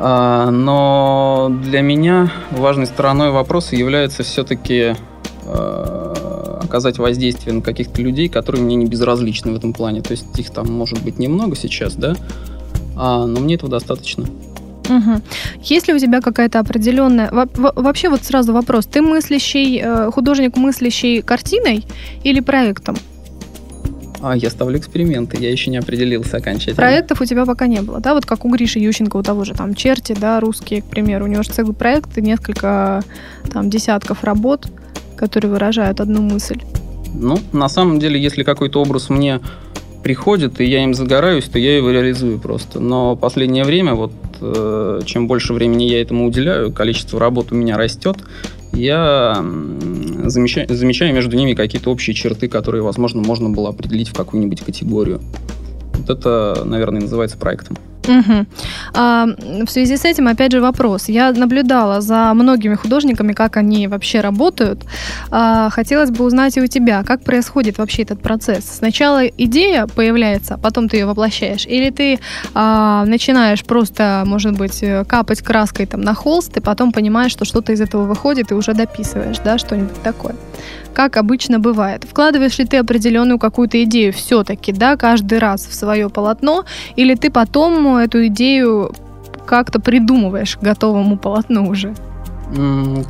А, 0.00 0.50
но 0.50 1.50
для 1.62 1.80
меня 1.80 2.32
важной 2.50 2.86
стороной 2.86 3.30
вопроса 3.30 3.76
является 3.76 4.22
все-таки 4.22 4.94
оказать 6.68 6.98
воздействие 6.98 7.54
на 7.54 7.62
каких-то 7.62 8.02
людей, 8.02 8.28
которые 8.28 8.62
мне 8.62 8.76
не 8.76 8.86
безразличны 8.86 9.52
в 9.52 9.56
этом 9.56 9.72
плане. 9.72 10.02
То 10.02 10.12
есть 10.12 10.38
их 10.38 10.50
там 10.50 10.70
может 10.70 11.02
быть 11.02 11.18
немного 11.18 11.56
сейчас, 11.56 11.94
да, 11.94 12.14
а, 12.96 13.26
но 13.26 13.40
мне 13.40 13.54
этого 13.54 13.70
достаточно. 13.70 14.26
Мгм. 14.88 15.22
Есть 15.62 15.88
ли 15.88 15.94
у 15.94 15.98
тебя 15.98 16.20
какая-то 16.20 16.58
определенная... 16.60 17.30
во- 17.30 17.48
во- 17.54 17.72
Вообще 17.82 18.08
вот 18.08 18.24
сразу 18.24 18.52
вопрос. 18.52 18.86
Ты 18.86 19.02
мыслящий, 19.02 19.80
э, 19.82 20.10
художник, 20.10 20.56
мыслящий 20.56 21.22
картиной 21.22 21.84
или 22.24 22.40
проектом? 22.40 22.96
А 24.20 24.36
я 24.36 24.50
ставлю 24.50 24.78
эксперименты, 24.78 25.36
я 25.40 25.50
еще 25.50 25.70
не 25.70 25.76
определился 25.76 26.38
окончательно. 26.38 26.76
Проектов 26.76 27.20
у 27.20 27.24
тебя 27.24 27.46
пока 27.46 27.68
не 27.68 27.80
было, 27.82 28.00
да? 28.00 28.14
Вот 28.14 28.26
как 28.26 28.44
у 28.44 28.50
Гриши 28.50 28.80
Ющенко, 28.80 29.16
у 29.16 29.22
того 29.22 29.44
же 29.44 29.54
там 29.54 29.74
черти, 29.74 30.16
да, 30.18 30.40
русские, 30.40 30.82
к 30.82 30.86
примеру. 30.86 31.26
У 31.26 31.28
него 31.28 31.42
же 31.44 31.50
целый 31.50 31.72
проект 31.74 32.18
и 32.18 32.20
несколько 32.22 33.04
там 33.52 33.70
десятков 33.70 34.24
работ, 34.24 34.66
которые 35.16 35.52
выражают 35.52 36.00
одну 36.00 36.20
мысль. 36.22 36.60
Ну, 37.14 37.38
на 37.52 37.68
самом 37.68 38.00
деле, 38.00 38.20
если 38.20 38.42
какой-то 38.42 38.82
образ 38.82 39.08
мне 39.08 39.40
приходит, 40.02 40.60
и 40.60 40.64
я 40.64 40.82
им 40.82 40.94
загораюсь, 40.94 41.44
то 41.44 41.58
я 41.58 41.76
его 41.76 41.90
реализую 41.90 42.40
просто. 42.40 42.80
Но 42.80 43.14
последнее 43.14 43.64
время, 43.64 43.94
вот 43.94 44.12
э, 44.40 45.00
чем 45.04 45.26
больше 45.26 45.52
времени 45.52 45.84
я 45.84 46.00
этому 46.00 46.26
уделяю, 46.26 46.72
количество 46.72 47.18
работ 47.18 47.52
у 47.52 47.54
меня 47.54 47.76
растет, 47.76 48.18
я 48.72 49.34
замечаю, 50.24 50.66
замечаю 50.68 51.14
между 51.14 51.36
ними 51.36 51.54
какие-то 51.54 51.90
общие 51.90 52.14
черты, 52.14 52.48
которые, 52.48 52.82
возможно, 52.82 53.22
можно 53.22 53.48
было 53.50 53.70
определить 53.70 54.08
в 54.08 54.14
какую-нибудь 54.14 54.60
категорию. 54.60 55.20
Вот 55.94 56.10
это, 56.10 56.62
наверное, 56.64 57.00
называется 57.00 57.38
проектом. 57.38 57.76
Мгм. 58.08 58.46
А, 58.94 59.26
в 59.66 59.70
связи 59.70 59.96
с 59.96 60.04
этим, 60.04 60.28
опять 60.28 60.52
же, 60.52 60.60
вопрос. 60.60 61.08
Я 61.08 61.30
наблюдала 61.32 62.00
за 62.00 62.32
многими 62.34 62.74
художниками, 62.74 63.32
как 63.32 63.56
они 63.56 63.86
вообще 63.86 64.20
работают. 64.20 64.84
А, 65.30 65.70
хотелось 65.70 66.10
бы 66.10 66.24
узнать 66.24 66.56
и 66.56 66.60
у 66.60 66.66
тебя, 66.66 67.04
как 67.04 67.22
происходит 67.22 67.78
вообще 67.78 68.02
этот 68.02 68.22
процесс. 68.22 68.64
Сначала 68.64 69.26
идея 69.26 69.86
появляется, 69.86 70.54
а 70.54 70.58
потом 70.58 70.88
ты 70.88 70.96
ее 70.96 71.06
воплощаешь, 71.06 71.66
или 71.66 71.90
ты 71.90 72.18
а, 72.54 73.04
начинаешь 73.04 73.64
просто, 73.64 74.24
может 74.26 74.56
быть, 74.56 74.82
капать 75.06 75.42
краской 75.42 75.86
там 75.86 76.00
на 76.00 76.14
холст, 76.14 76.56
и 76.56 76.60
потом 76.60 76.92
понимаешь, 76.92 77.32
что 77.32 77.44
что-то 77.44 77.72
из 77.72 77.80
этого 77.80 78.04
выходит, 78.04 78.50
и 78.50 78.54
уже 78.54 78.72
дописываешь, 78.74 79.38
да, 79.44 79.58
что-нибудь 79.58 80.02
такое. 80.02 80.34
Как 80.94 81.16
обычно 81.16 81.60
бывает. 81.60 82.04
Вкладываешь 82.10 82.58
ли 82.58 82.64
ты 82.64 82.78
определенную 82.78 83.38
какую-то 83.38 83.80
идею 83.84 84.12
все-таки, 84.12 84.72
да, 84.72 84.96
каждый 84.96 85.38
раз 85.38 85.66
в 85.66 85.74
свое 85.74 86.08
полотно, 86.08 86.64
или 86.96 87.14
ты 87.14 87.30
потом 87.30 87.97
эту 87.98 88.26
идею 88.28 88.92
как-то 89.46 89.80
придумываешь 89.80 90.56
к 90.56 90.62
готовому 90.62 91.16
полотну 91.16 91.68
уже? 91.68 91.94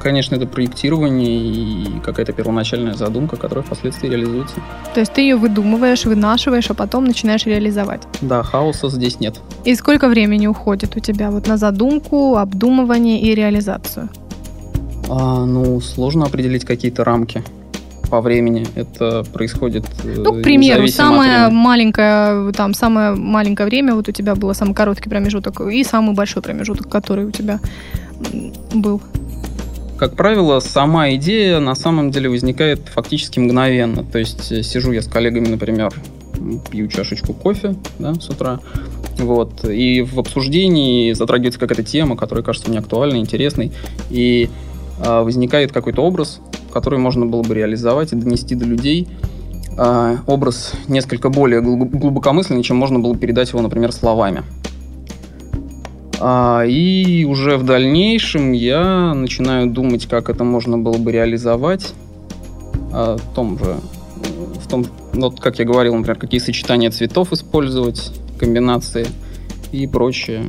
Конечно, 0.02 0.34
это 0.34 0.46
проектирование 0.46 1.36
и 1.36 2.00
какая-то 2.00 2.32
первоначальная 2.32 2.94
задумка, 2.94 3.36
которая 3.36 3.64
впоследствии 3.64 4.08
реализуется. 4.08 4.56
То 4.94 5.00
есть 5.00 5.12
ты 5.12 5.20
ее 5.20 5.36
выдумываешь, 5.36 6.04
вынашиваешь, 6.06 6.70
а 6.70 6.74
потом 6.74 7.04
начинаешь 7.04 7.46
реализовать. 7.46 8.02
Да, 8.20 8.42
хаоса 8.42 8.88
здесь 8.88 9.20
нет. 9.20 9.40
И 9.64 9.76
сколько 9.76 10.08
времени 10.08 10.48
уходит 10.48 10.96
у 10.96 11.00
тебя 11.00 11.30
вот 11.30 11.46
на 11.46 11.56
задумку, 11.56 12.36
обдумывание 12.36 13.20
и 13.20 13.32
реализацию? 13.32 14.08
А, 15.08 15.44
ну, 15.44 15.80
сложно 15.80 16.26
определить 16.26 16.64
какие-то 16.64 17.04
рамки 17.04 17.44
по 18.10 18.20
времени. 18.20 18.66
Это 18.74 19.24
происходит. 19.32 19.84
э, 20.04 20.14
Ну, 20.16 20.34
к 20.34 20.42
примеру, 20.42 20.88
самое 20.88 21.48
маленькое, 21.48 22.52
там, 22.52 22.74
самое 22.74 23.14
маленькое 23.14 23.68
время, 23.68 23.94
вот 23.94 24.08
у 24.08 24.12
тебя 24.12 24.34
было 24.34 24.52
самый 24.52 24.74
короткий 24.74 25.08
промежуток 25.08 25.60
и 25.60 25.84
самый 25.84 26.14
большой 26.14 26.42
промежуток, 26.42 26.88
который 26.88 27.26
у 27.26 27.30
тебя 27.30 27.60
был. 28.74 29.00
Как 29.98 30.14
правило, 30.14 30.60
сама 30.60 31.10
идея 31.14 31.58
на 31.58 31.74
самом 31.74 32.10
деле 32.10 32.28
возникает 32.28 32.80
фактически 32.88 33.40
мгновенно. 33.40 34.04
То 34.04 34.18
есть 34.18 34.52
э, 34.52 34.62
сижу 34.62 34.92
я 34.92 35.02
с 35.02 35.06
коллегами, 35.06 35.48
например, 35.48 35.92
пью 36.70 36.88
чашечку 36.88 37.32
кофе 37.32 37.74
да, 37.98 38.14
с 38.14 38.28
утра. 38.28 38.60
Вот, 39.18 39.64
и 39.64 40.02
в 40.02 40.20
обсуждении 40.20 41.12
затрагивается 41.12 41.58
какая-то 41.58 41.82
тема, 41.82 42.16
которая 42.16 42.44
кажется 42.44 42.70
мне 42.70 42.78
актуальной, 42.78 43.18
интересной. 43.18 43.72
И 44.10 44.48
а, 45.00 45.22
возникает 45.24 45.72
какой-то 45.72 46.02
образ, 46.02 46.40
который 46.72 46.98
можно 46.98 47.26
было 47.26 47.42
бы 47.42 47.54
реализовать 47.54 48.12
и 48.12 48.16
донести 48.16 48.54
до 48.54 48.64
людей. 48.64 49.08
А, 49.76 50.18
образ 50.26 50.72
несколько 50.88 51.28
более 51.28 51.60
глуб- 51.60 51.90
глубокомысленный, 51.90 52.62
чем 52.62 52.76
можно 52.76 52.98
было 52.98 53.16
передать 53.16 53.50
его, 53.50 53.60
например, 53.60 53.92
словами. 53.92 54.42
А, 56.20 56.64
и 56.64 57.24
уже 57.24 57.56
в 57.56 57.64
дальнейшем 57.64 58.52
я 58.52 59.14
начинаю 59.14 59.70
думать, 59.70 60.06
как 60.06 60.30
это 60.30 60.42
можно 60.42 60.78
было 60.78 60.98
бы 60.98 61.12
реализовать 61.12 61.94
а, 62.92 63.16
в 63.16 63.34
том 63.34 63.58
же, 63.58 63.76
в 64.64 64.68
том, 64.68 64.84
вот, 65.12 65.40
как 65.40 65.58
я 65.60 65.64
говорил, 65.64 65.94
например, 65.94 66.18
какие 66.18 66.40
сочетания 66.40 66.90
цветов 66.90 67.32
использовать, 67.32 68.12
комбинации 68.38 69.06
и 69.72 69.86
прочее. 69.86 70.46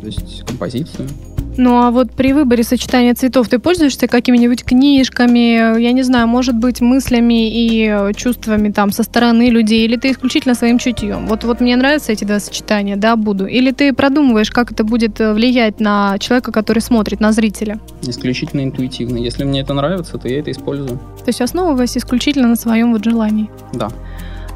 То 0.00 0.06
есть 0.06 0.44
композицию. 0.44 1.08
Ну 1.56 1.82
а 1.82 1.90
вот 1.90 2.12
при 2.12 2.32
выборе 2.32 2.62
сочетания 2.62 3.14
цветов 3.14 3.48
ты 3.48 3.58
пользуешься 3.58 4.08
какими-нибудь 4.08 4.64
книжками, 4.64 5.78
я 5.80 5.92
не 5.92 6.02
знаю, 6.02 6.26
может 6.26 6.54
быть, 6.56 6.80
мыслями 6.80 7.50
и 7.50 8.12
чувствами 8.14 8.70
там 8.70 8.90
со 8.90 9.02
стороны 9.02 9.50
людей, 9.50 9.84
или 9.84 9.96
ты 9.96 10.10
исключительно 10.10 10.54
своим 10.54 10.78
чутьем? 10.78 11.26
Вот, 11.26 11.44
вот 11.44 11.60
мне 11.60 11.76
нравятся 11.76 12.12
эти 12.12 12.24
два 12.24 12.40
сочетания, 12.40 12.96
да, 12.96 13.16
буду. 13.16 13.46
Или 13.46 13.70
ты 13.72 13.92
продумываешь, 13.92 14.50
как 14.50 14.72
это 14.72 14.84
будет 14.84 15.20
э, 15.20 15.32
влиять 15.32 15.80
на 15.80 16.18
человека, 16.18 16.52
который 16.52 16.80
смотрит, 16.80 17.20
на 17.20 17.32
зрителя? 17.32 17.78
Исключительно 18.02 18.62
интуитивно. 18.62 19.18
Если 19.18 19.44
мне 19.44 19.60
это 19.60 19.74
нравится, 19.74 20.18
то 20.18 20.28
я 20.28 20.40
это 20.40 20.50
использую. 20.50 20.98
То 20.98 21.28
есть 21.28 21.40
основываясь 21.40 21.96
исключительно 21.96 22.48
на 22.48 22.56
своем 22.56 22.92
вот 22.92 23.04
желании? 23.04 23.50
Да. 23.74 23.90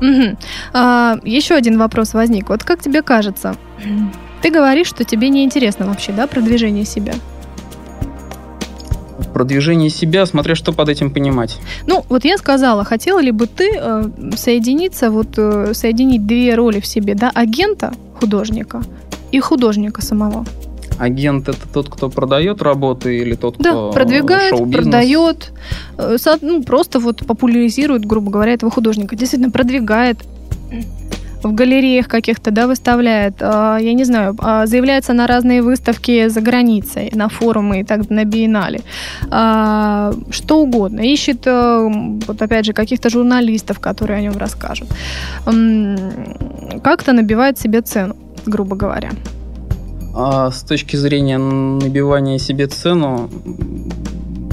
Угу. 0.00 0.36
А, 0.72 1.18
еще 1.24 1.54
один 1.54 1.78
вопрос 1.78 2.14
возник. 2.14 2.48
Вот 2.48 2.64
как 2.64 2.82
тебе 2.82 3.02
кажется, 3.02 3.56
ты 4.46 4.52
говоришь, 4.52 4.86
что 4.86 5.02
тебе 5.02 5.28
не 5.28 5.42
интересно 5.42 5.86
вообще, 5.86 6.12
да, 6.12 6.28
продвижение 6.28 6.84
себя? 6.84 7.14
Продвижение 9.34 9.90
себя, 9.90 10.24
смотря 10.24 10.54
что 10.54 10.72
под 10.72 10.88
этим 10.88 11.10
понимать. 11.10 11.58
Ну, 11.88 12.04
вот 12.08 12.24
я 12.24 12.38
сказала, 12.38 12.84
хотела 12.84 13.18
ли 13.18 13.32
бы 13.32 13.48
ты 13.48 13.72
э, 13.76 14.04
соединиться, 14.36 15.10
вот 15.10 15.36
э, 15.36 15.74
соединить 15.74 16.28
две 16.28 16.54
роли 16.54 16.78
в 16.78 16.86
себе, 16.86 17.16
да, 17.16 17.32
агента 17.34 17.92
художника 18.20 18.82
и 19.32 19.40
художника 19.40 20.00
самого? 20.00 20.44
Агент 20.96 21.48
это 21.48 21.66
тот, 21.74 21.88
кто 21.88 22.08
продает 22.08 22.62
работы 22.62 23.18
или 23.18 23.34
тот, 23.34 23.56
да, 23.58 23.70
кто 23.70 23.90
продвигает, 23.90 24.50
шоу-бизнес? 24.50 24.84
продает, 24.84 25.52
э, 25.98 26.16
ну, 26.40 26.62
просто 26.62 27.00
вот 27.00 27.26
популяризирует, 27.26 28.04
грубо 28.04 28.30
говоря, 28.30 28.52
этого 28.52 28.70
художника. 28.70 29.16
Действительно, 29.16 29.50
продвигает 29.50 30.18
в 31.46 31.54
галереях 31.54 32.08
каких-то, 32.08 32.50
да, 32.50 32.66
выставляет, 32.66 33.34
а, 33.40 33.78
я 33.78 33.92
не 33.92 34.04
знаю, 34.04 34.36
а, 34.38 34.66
заявляется 34.66 35.12
на 35.12 35.26
разные 35.26 35.62
выставки 35.62 36.28
за 36.28 36.40
границей, 36.40 37.10
на 37.14 37.28
форумы 37.28 37.80
и 37.80 37.84
так, 37.84 38.10
на 38.10 38.24
биеннале, 38.24 38.80
А, 39.30 40.12
что 40.30 40.60
угодно, 40.60 41.00
ищет, 41.00 41.46
э, 41.46 41.88
вот 42.26 42.42
опять 42.42 42.66
же, 42.66 42.72
каких-то 42.72 43.10
журналистов, 43.10 43.80
которые 43.80 44.18
о 44.18 44.22
нем 44.22 44.36
расскажут, 44.36 44.88
как-то 46.82 47.12
набивает 47.12 47.58
себе 47.58 47.80
цену, 47.80 48.16
грубо 48.46 48.76
говоря. 48.76 49.10
А 50.14 50.50
с 50.50 50.62
точки 50.62 50.96
зрения 50.96 51.38
набивания 51.38 52.38
себе 52.38 52.66
цену, 52.66 53.30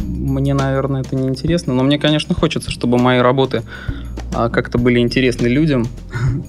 мне, 0.04 0.54
наверное, 0.54 1.02
это 1.02 1.16
не 1.16 1.28
интересно. 1.28 1.74
Но 1.74 1.84
мне, 1.84 2.00
конечно, 2.00 2.36
хочется, 2.36 2.72
чтобы 2.72 2.98
мои 2.98 3.20
работы 3.20 3.62
как-то 4.32 4.78
были 4.78 5.00
интересны 5.00 5.48
людям. 5.48 5.86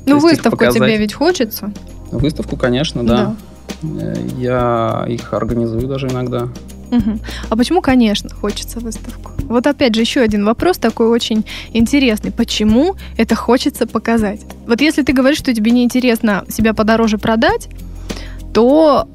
Ну, 0.07 0.17
их 0.17 0.23
выставку 0.23 0.65
тебе 0.67 0.97
ведь 0.97 1.13
хочется. 1.13 1.73
Выставку, 2.11 2.57
конечно, 2.57 3.05
да. 3.05 3.37
Я 4.39 5.05
их 5.09 5.33
организую 5.33 5.87
даже 5.87 6.09
иногда. 6.09 6.49
А 7.51 7.57
почему, 7.57 7.81
конечно, 7.81 8.31
хочется 8.31 8.79
выставку? 8.81 9.33
Вот 9.45 9.67
опять 9.67 9.95
же 9.95 10.01
еще 10.01 10.21
один 10.21 10.45
вопрос 10.45 10.79
такой 10.79 11.09
очень 11.09 11.45
интересный. 11.73 12.33
Почему 12.33 12.97
это 13.19 13.35
хочется 13.35 13.87
показать? 13.87 14.41
Вот 14.67 14.81
если 14.81 15.03
ты 15.03 15.13
говоришь, 15.13 15.39
что 15.39 15.53
тебе 15.53 15.71
неинтересно 15.71 16.45
себя 16.49 16.73
подороже 16.73 17.19
продать, 17.19 17.69
то 18.55 19.07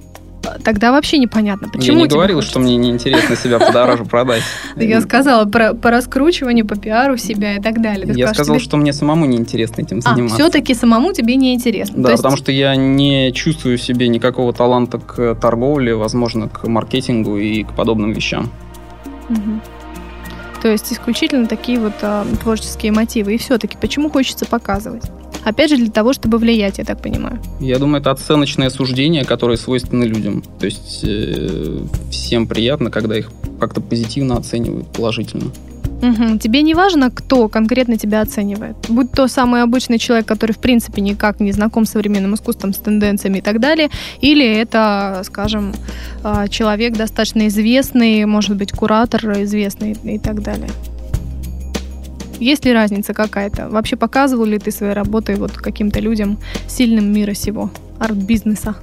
тогда 0.64 0.92
вообще 0.92 1.18
непонятно, 1.18 1.70
почему 1.70 1.98
Я 1.98 2.04
не 2.04 2.08
говорил, 2.08 2.38
хочется. 2.38 2.52
что 2.52 2.60
мне 2.60 2.76
неинтересно 2.78 3.36
себя 3.36 3.60
подороже 3.60 4.06
продать. 4.06 4.42
Я 4.76 5.02
сказала 5.02 5.46
про, 5.46 5.74
по 5.74 5.92
раскручиванию, 5.92 6.66
по 6.66 6.76
пиару 6.76 7.18
себя 7.18 7.56
и 7.58 7.62
так 7.62 7.82
далее. 7.82 8.12
Я 8.16 8.34
сказал, 8.34 8.60
что 8.60 8.78
мне 8.78 8.94
самому 8.94 9.26
неинтересно 9.26 9.82
этим 9.82 10.00
А, 10.04 10.14
заниматься. 10.14 10.36
все-таки 10.36 10.74
самому 10.74 11.14
тебе 11.14 11.36
неинтересно. 11.36 12.04
Да, 12.04 12.16
потому 12.16 12.38
что 12.38 12.52
я 12.52 12.76
не 12.76 13.32
чувствую 13.34 13.78
в 13.78 13.82
себе 13.82 14.08
никакого 14.08 14.54
таланта 14.54 15.00
к 15.00 15.36
торговле, 15.36 15.96
возможно, 15.96 16.48
к 16.50 16.68
маркетингу 16.68 17.38
и 17.38 17.64
к 17.64 17.74
подобным 17.74 18.12
вещам. 18.14 18.50
Мгм. 19.30 19.62
То 20.62 20.67
есть 20.67 20.91
исключительно 20.91 21.48
такие 21.48 21.80
вот 21.80 21.93
а, 22.02 22.26
творческие 22.41 22.91
мотивы. 22.91 23.36
И 23.36 23.38
все-таки 23.38 23.78
почему 23.80 24.10
хочется 24.10 24.45
показывать? 24.45 25.04
Опять 25.43 25.69
же, 25.69 25.78
для 25.78 25.89
того, 25.89 26.12
чтобы 26.13 26.38
влиять, 26.38 26.80
я 26.80 26.86
так 26.86 27.02
понимаю. 27.02 27.39
Я 27.62 27.80
думаю, 27.80 28.02
это 28.02 28.12
оценочное 28.12 28.69
суждение, 28.69 29.24
которое 29.24 29.58
свойственно 29.58 30.04
людям. 30.04 30.43
То 30.60 30.65
есть 30.65 31.02
э, 31.04 31.80
всем 32.12 32.45
приятно, 32.45 32.91
когда 32.91 33.17
их 33.17 33.32
как-то 33.60 33.80
позитивно 33.80 34.36
оценивают, 34.36 34.88
положительно. 34.88 35.52
Мгм. 36.02 36.40
Тебе 36.40 36.62
не 36.62 36.74
важно, 36.74 37.12
кто 37.12 37.50
конкретно 37.50 37.98
тебя 37.98 38.22
оценивает. 38.22 38.76
Будь 38.88 39.12
то 39.12 39.28
самый 39.28 39.62
обычный 39.62 39.98
человек, 39.98 40.26
который 40.26 40.54
в 40.54 40.60
принципе 40.60 41.02
никак 41.02 41.40
не 41.40 41.52
знаком 41.52 41.86
с 41.86 41.92
современным 41.92 42.36
искусством, 42.36 42.74
с 42.74 42.78
тенденциями 42.78 43.40
и 43.40 43.42
так 43.42 43.60
далее, 43.60 43.90
или 44.22 44.46
это, 44.46 45.22
скажем, 45.26 45.74
а, 46.24 46.48
человек 46.48 46.94
достаточно 46.94 47.48
известный, 47.48 48.26
может 48.26 48.56
быть, 48.56 48.72
куратор 48.72 49.42
известный 49.42 49.98
и 50.04 50.20
так 50.20 50.42
далее. 50.42 50.70
Есть 52.40 52.64
ли 52.64 52.72
разница 52.72 53.14
какая-то? 53.14 53.68
Вообще 53.70 53.98
показывал 53.98 54.46
ли 54.46 54.58
ты 54.60 54.72
свои 54.72 54.92
работы 54.92 55.36
вот 55.36 55.52
каким-то 55.52 56.00
людям 56.00 56.38
сильным 56.68 57.12
мира 57.12 57.34
сего, 57.34 57.70
арт-бизнеса? 58.00 58.76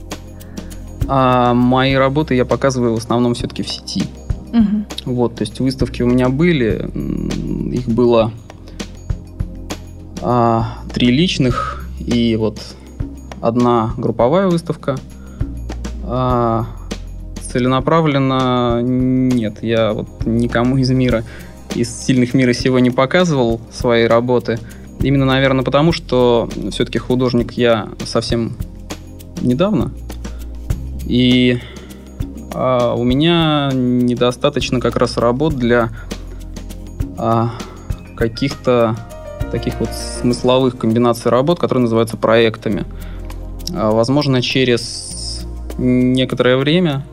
А 1.08 1.54
мои 1.54 1.94
работы 1.94 2.34
я 2.34 2.44
показываю 2.44 2.94
в 2.94 2.98
основном 2.98 3.32
все-таки 3.32 3.62
в 3.62 3.68
сети. 3.68 4.04
Мгм. 4.56 4.86
Вот, 5.04 5.34
то 5.34 5.42
есть 5.42 5.60
выставки 5.60 6.00
у 6.00 6.06
меня 6.06 6.30
были, 6.30 6.88
их 7.74 7.86
было 7.86 8.32
а, 10.22 10.78
три 10.94 11.10
личных 11.10 11.86
и 11.98 12.36
вот 12.36 12.58
одна 13.42 13.92
групповая 13.98 14.48
выставка. 14.48 14.96
А, 16.04 16.64
целенаправленно 17.52 18.80
нет, 18.80 19.62
я 19.62 19.92
вот 19.92 20.08
никому 20.24 20.78
из 20.78 20.90
мира, 20.90 21.22
из 21.74 21.94
сильных 21.94 22.32
мира 22.32 22.54
сего 22.54 22.78
не 22.78 22.90
показывал 22.90 23.60
свои 23.70 24.06
работы. 24.06 24.58
Именно, 25.00 25.26
наверное, 25.26 25.64
потому, 25.64 25.92
что 25.92 26.48
все-таки 26.70 26.96
художник 26.96 27.52
я 27.52 27.90
совсем 28.06 28.56
недавно. 29.42 29.92
И 31.04 31.60
а, 32.58 32.94
у 32.94 33.04
меня 33.04 33.70
недостаточно 33.72 34.80
как 34.80 34.96
раз 34.96 35.18
работ 35.18 35.54
для 35.54 35.90
а, 37.18 37.50
каких-то 38.16 38.96
таких 39.52 39.78
вот 39.78 39.90
смысловых 39.90 40.78
комбинаций 40.78 41.30
работ, 41.30 41.60
которые 41.60 41.82
называются 41.82 42.16
проектами. 42.16 42.86
А, 43.74 43.90
возможно, 43.90 44.40
через 44.40 45.46
некоторое 45.76 46.56
время 46.56 47.06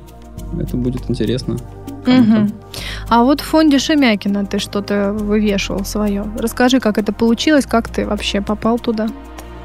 это 0.58 0.78
будет 0.78 1.10
интересно. 1.10 1.58
Мгм. 2.06 2.54
А 3.10 3.24
вот 3.24 3.42
в 3.42 3.44
фонде 3.44 3.80
Шемякина 3.80 4.46
ты 4.46 4.60
что-то 4.60 5.12
вывешивал 5.12 5.84
свое. 5.84 6.26
Расскажи, 6.38 6.80
как 6.80 6.98
это 6.98 7.12
получилось, 7.12 7.66
как 7.66 7.90
ты 7.90 8.06
вообще 8.06 8.42
попал 8.42 8.80
туда? 8.80 9.10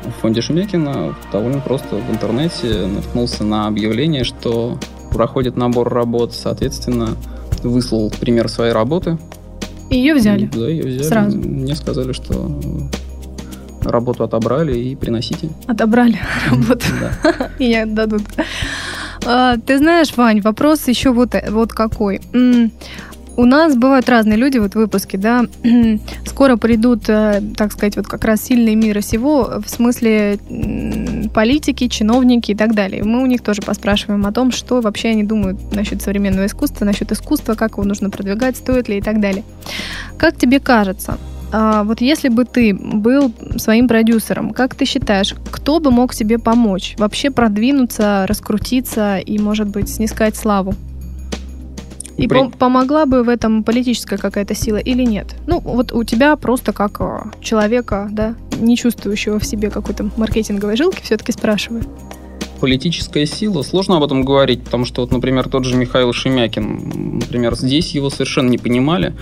В 0.04 0.20
фонде 0.20 0.40
Шемякина 0.40 1.14
довольно 1.32 1.60
просто 1.60 1.96
в 1.96 2.10
интернете 2.10 2.86
наткнулся 2.86 3.44
на 3.44 3.68
объявление, 3.68 4.24
что 4.24 4.78
проходит 5.12 5.56
набор 5.56 5.92
работ, 5.92 6.34
соответственно, 6.34 7.16
выслал 7.62 8.10
пример 8.20 8.48
своей 8.48 8.72
работы. 8.72 9.18
Ее 9.90 10.14
взяли. 10.14 10.46
Да, 10.52 10.68
ее 10.68 10.84
взяли. 10.84 11.02
Сразу. 11.02 11.36
Мне 11.38 11.74
сказали, 11.74 12.12
что 12.12 12.50
работу 13.82 14.24
отобрали 14.24 14.76
и 14.78 14.96
приносите. 14.96 15.48
Отобрали 15.66 16.18
работу 16.50 16.86
и 17.58 17.68
не 17.68 17.82
отдадут. 17.82 18.22
А, 19.24 19.56
Ты 19.56 19.78
знаешь, 19.78 20.16
Вань, 20.16 20.40
вопрос 20.40 20.86
еще 20.88 21.10
вот, 21.10 21.34
э- 21.34 21.48
вот 21.50 21.72
какой. 21.72 22.20
У 23.38 23.44
нас 23.44 23.76
бывают 23.76 24.08
разные 24.08 24.36
люди 24.36 24.58
вот 24.58 24.72
в 24.72 24.74
выпуске, 24.74 25.16
да. 25.16 25.44
Скоро 26.26 26.56
придут, 26.56 27.08
э, 27.08 27.40
так 27.56 27.70
сказать, 27.70 27.94
вот 27.94 28.08
как 28.08 28.24
раз 28.24 28.42
сильные 28.42 28.74
мира 28.74 29.00
сего, 29.00 29.60
в 29.64 29.70
смысле 29.70 30.40
политики, 31.32 31.86
чиновники 31.86 32.50
и 32.50 32.56
так 32.56 32.74
далее. 32.74 33.04
Мы 33.04 33.22
у 33.22 33.26
них 33.26 33.42
тоже 33.42 33.62
поспрашиваем 33.62 34.26
о 34.26 34.32
том, 34.32 34.50
что 34.50 34.80
вообще 34.80 35.10
они 35.10 35.22
думают 35.22 35.72
насчет 35.72 36.02
современного 36.02 36.46
искусства, 36.46 36.84
насчет 36.84 37.12
искусства, 37.12 37.54
как 37.54 37.74
его 37.74 37.84
нужно 37.84 38.10
продвигать, 38.10 38.56
стоит 38.56 38.88
ли 38.88 38.98
и 38.98 39.00
так 39.00 39.20
далее. 39.20 39.44
Как 40.16 40.36
тебе 40.36 40.58
кажется, 40.58 41.16
а, 41.52 41.84
вот 41.84 42.00
если 42.00 42.30
бы 42.30 42.44
ты 42.44 42.74
был 42.74 43.32
своим 43.56 43.86
продюсером, 43.86 44.50
как 44.50 44.74
ты 44.74 44.84
считаешь, 44.84 45.36
кто 45.52 45.78
бы 45.78 45.92
мог 45.92 46.12
тебе 46.12 46.40
помочь 46.40 46.96
вообще 46.98 47.30
продвинуться, 47.30 48.26
раскрутиться 48.26 49.18
и, 49.18 49.38
может 49.38 49.68
быть, 49.68 49.88
снискать 49.88 50.34
славу? 50.34 50.74
И 52.18 52.26
При- 52.26 52.40
пом- 52.40 52.56
помогла 52.56 53.06
бы 53.06 53.22
в 53.22 53.28
этом 53.28 53.62
политическая 53.62 54.18
какая-то 54.18 54.54
сила 54.54 54.78
или 54.78 55.04
нет? 55.04 55.36
Ну, 55.46 55.60
вот 55.60 55.92
у 55.92 56.02
тебя 56.02 56.34
просто 56.36 56.72
как 56.72 57.00
э, 57.00 57.30
человека, 57.40 58.08
да, 58.10 58.34
не 58.60 58.76
чувствующего 58.76 59.38
в 59.38 59.46
себе 59.46 59.70
какой-то 59.70 60.10
маркетинговой 60.16 60.76
жилки, 60.76 61.00
все-таки 61.00 61.30
спрашиваю. 61.30 61.84
Политическая 62.60 63.24
сила, 63.24 63.62
сложно 63.62 63.98
об 63.98 64.02
этом 64.02 64.24
говорить, 64.24 64.64
потому 64.64 64.84
что, 64.84 65.02
вот, 65.02 65.12
например, 65.12 65.48
тот 65.48 65.64
же 65.64 65.76
Михаил 65.76 66.12
Шемякин, 66.12 67.18
например, 67.20 67.54
здесь 67.54 67.94
его 67.94 68.10
совершенно 68.10 68.48
не 68.48 68.58
понимали, 68.58 69.14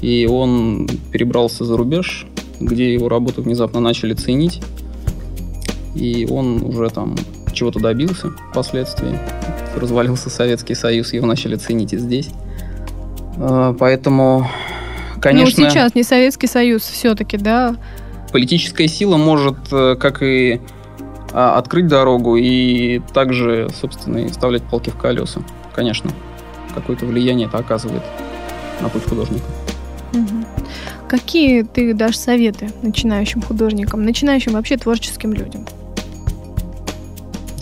и 0.00 0.28
он 0.30 0.88
перебрался 1.10 1.64
за 1.64 1.76
рубеж, 1.76 2.24
где 2.60 2.94
его 2.94 3.08
работу 3.08 3.42
внезапно 3.42 3.80
начали 3.80 4.14
ценить, 4.14 4.62
и 5.96 6.28
он 6.30 6.62
уже 6.62 6.88
там 6.90 7.16
чего-то 7.52 7.80
добился 7.80 8.30
впоследствии. 8.52 9.18
Развалился 9.76 10.30
Советский 10.30 10.74
Союз, 10.74 11.12
его 11.12 11.26
начали 11.26 11.56
ценить 11.56 11.92
и 11.92 11.98
здесь. 11.98 12.30
А, 13.38 13.74
поэтому, 13.74 14.48
конечно... 15.20 15.64
Ну, 15.64 15.70
сейчас 15.70 15.94
не 15.94 16.02
Советский 16.02 16.46
Союз 16.46 16.82
все-таки, 16.82 17.36
да? 17.36 17.76
Политическая 18.32 18.88
сила 18.88 19.16
может, 19.16 19.56
э, 19.72 19.96
как 19.96 20.22
и 20.22 20.60
а, 21.32 21.58
открыть 21.58 21.88
дорогу, 21.88 22.36
и 22.36 23.00
также, 23.12 23.68
собственно, 23.80 24.18
и 24.18 24.28
вставлять 24.28 24.62
палки 24.62 24.90
в 24.90 24.96
колеса. 24.96 25.42
Конечно, 25.74 26.10
какое-то 26.74 27.06
влияние 27.06 27.48
это 27.48 27.58
оказывает 27.58 28.02
на 28.80 28.88
путь 28.88 29.04
художника. 29.04 29.44
Угу. 30.12 30.44
Какие 31.08 31.62
ты 31.62 31.92
дашь 31.92 32.16
советы 32.16 32.70
начинающим 32.82 33.42
художникам, 33.42 34.04
начинающим 34.04 34.52
вообще 34.52 34.76
творческим 34.76 35.32
людям? 35.32 35.66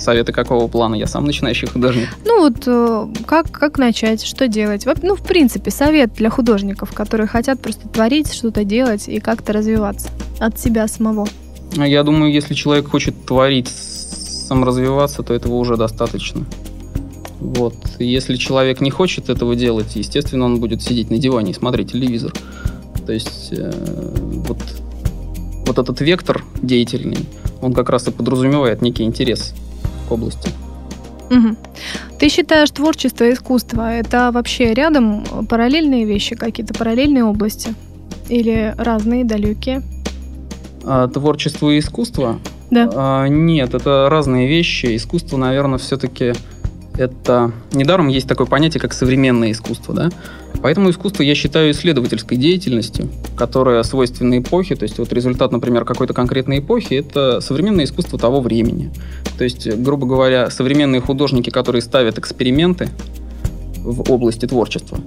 Советы 0.02 0.32
какого 0.32 0.66
плана? 0.66 0.96
Я 0.96 1.06
сам 1.06 1.24
начинающий 1.24 1.68
художник. 1.68 2.08
Ну 2.24 2.40
вот 2.40 2.64
э, 2.66 3.06
как, 3.24 3.52
как 3.52 3.78
начать, 3.78 4.24
что 4.24 4.48
делать? 4.48 4.84
Ну, 5.00 5.14
в 5.14 5.22
принципе, 5.22 5.70
совет 5.70 6.12
для 6.14 6.28
художников, 6.28 6.92
которые 6.92 7.28
хотят 7.28 7.60
просто 7.60 7.86
творить, 7.88 8.32
что-то 8.32 8.64
делать 8.64 9.08
и 9.08 9.20
как-то 9.20 9.52
развиваться 9.52 10.08
от 10.40 10.58
себя 10.58 10.88
самого. 10.88 11.28
Я 11.76 12.02
думаю, 12.02 12.32
если 12.32 12.54
человек 12.54 12.88
хочет 12.88 13.14
творить, 13.24 13.68
саморазвиваться, 13.68 15.22
то 15.22 15.34
этого 15.34 15.54
уже 15.54 15.76
достаточно. 15.76 16.46
Вот. 17.38 17.76
Если 18.00 18.34
человек 18.34 18.80
не 18.80 18.90
хочет 18.90 19.30
этого 19.30 19.54
делать, 19.54 19.94
естественно, 19.94 20.46
он 20.46 20.58
будет 20.58 20.82
сидеть 20.82 21.10
на 21.10 21.18
диване 21.18 21.52
и 21.52 21.54
смотреть 21.54 21.92
телевизор. 21.92 22.32
То 23.06 23.12
есть 23.12 23.50
э, 23.52 23.70
вот, 24.48 24.58
вот 25.64 25.78
этот 25.78 26.00
вектор 26.00 26.44
деятельный, 26.60 27.18
он 27.60 27.72
как 27.72 27.88
раз 27.88 28.08
и 28.08 28.10
подразумевает 28.10 28.82
некий 28.82 29.04
интерес 29.04 29.54
области. 30.12 30.51
Угу. 31.31 31.57
Ты 32.18 32.29
считаешь 32.29 32.70
творчество 32.70 33.25
и 33.25 33.33
искусство 33.33 33.90
это 33.92 34.31
вообще 34.33 34.75
рядом 34.75 35.25
параллельные 35.48 36.05
вещи, 36.05 36.37
какие-то 36.37 36.75
параллельные 36.75 37.25
области? 37.25 37.75
Или 38.29 38.75
разные, 38.79 39.25
далекие? 39.25 39.83
А, 40.85 41.09
творчество 41.09 41.70
и 41.70 41.79
искусство? 41.79 42.38
Да. 42.70 42.90
А, 42.94 43.27
нет, 43.27 43.75
это 43.75 44.09
разные 44.11 44.48
вещи. 44.48 44.96
Искусство, 44.96 45.37
наверное, 45.37 45.79
все-таки 45.79 46.33
это... 46.96 47.53
Недаром 47.72 48.09
есть 48.09 48.29
такое 48.29 48.46
понятие, 48.46 48.81
как 48.81 48.92
современное 48.92 49.51
искусство, 49.53 49.94
да? 49.94 50.11
Поэтому 50.60 50.90
искусство 50.90 51.22
я 51.22 51.34
считаю 51.34 51.72
исследовательской 51.72 52.36
деятельностью, 52.36 53.08
которая 53.36 53.82
свойственна 53.82 54.38
эпохе. 54.38 54.76
То 54.76 54.84
есть 54.84 54.98
вот 54.98 55.12
результат, 55.12 55.50
например, 55.52 55.84
какой-то 55.84 56.14
конкретной 56.14 56.58
эпохи– 56.58 56.94
это 56.94 57.40
современное 57.40 57.84
искусство 57.84 58.18
того 58.18 58.40
времени. 58.40 58.90
То 59.38 59.44
есть, 59.44 59.68
грубо 59.76 60.06
говоря, 60.06 60.50
современные 60.50 61.00
художники, 61.00 61.50
которые 61.50 61.82
ставят 61.82 62.18
эксперименты 62.18 62.88
в 63.78 64.12
области 64.12 64.46
творчества, 64.46 64.98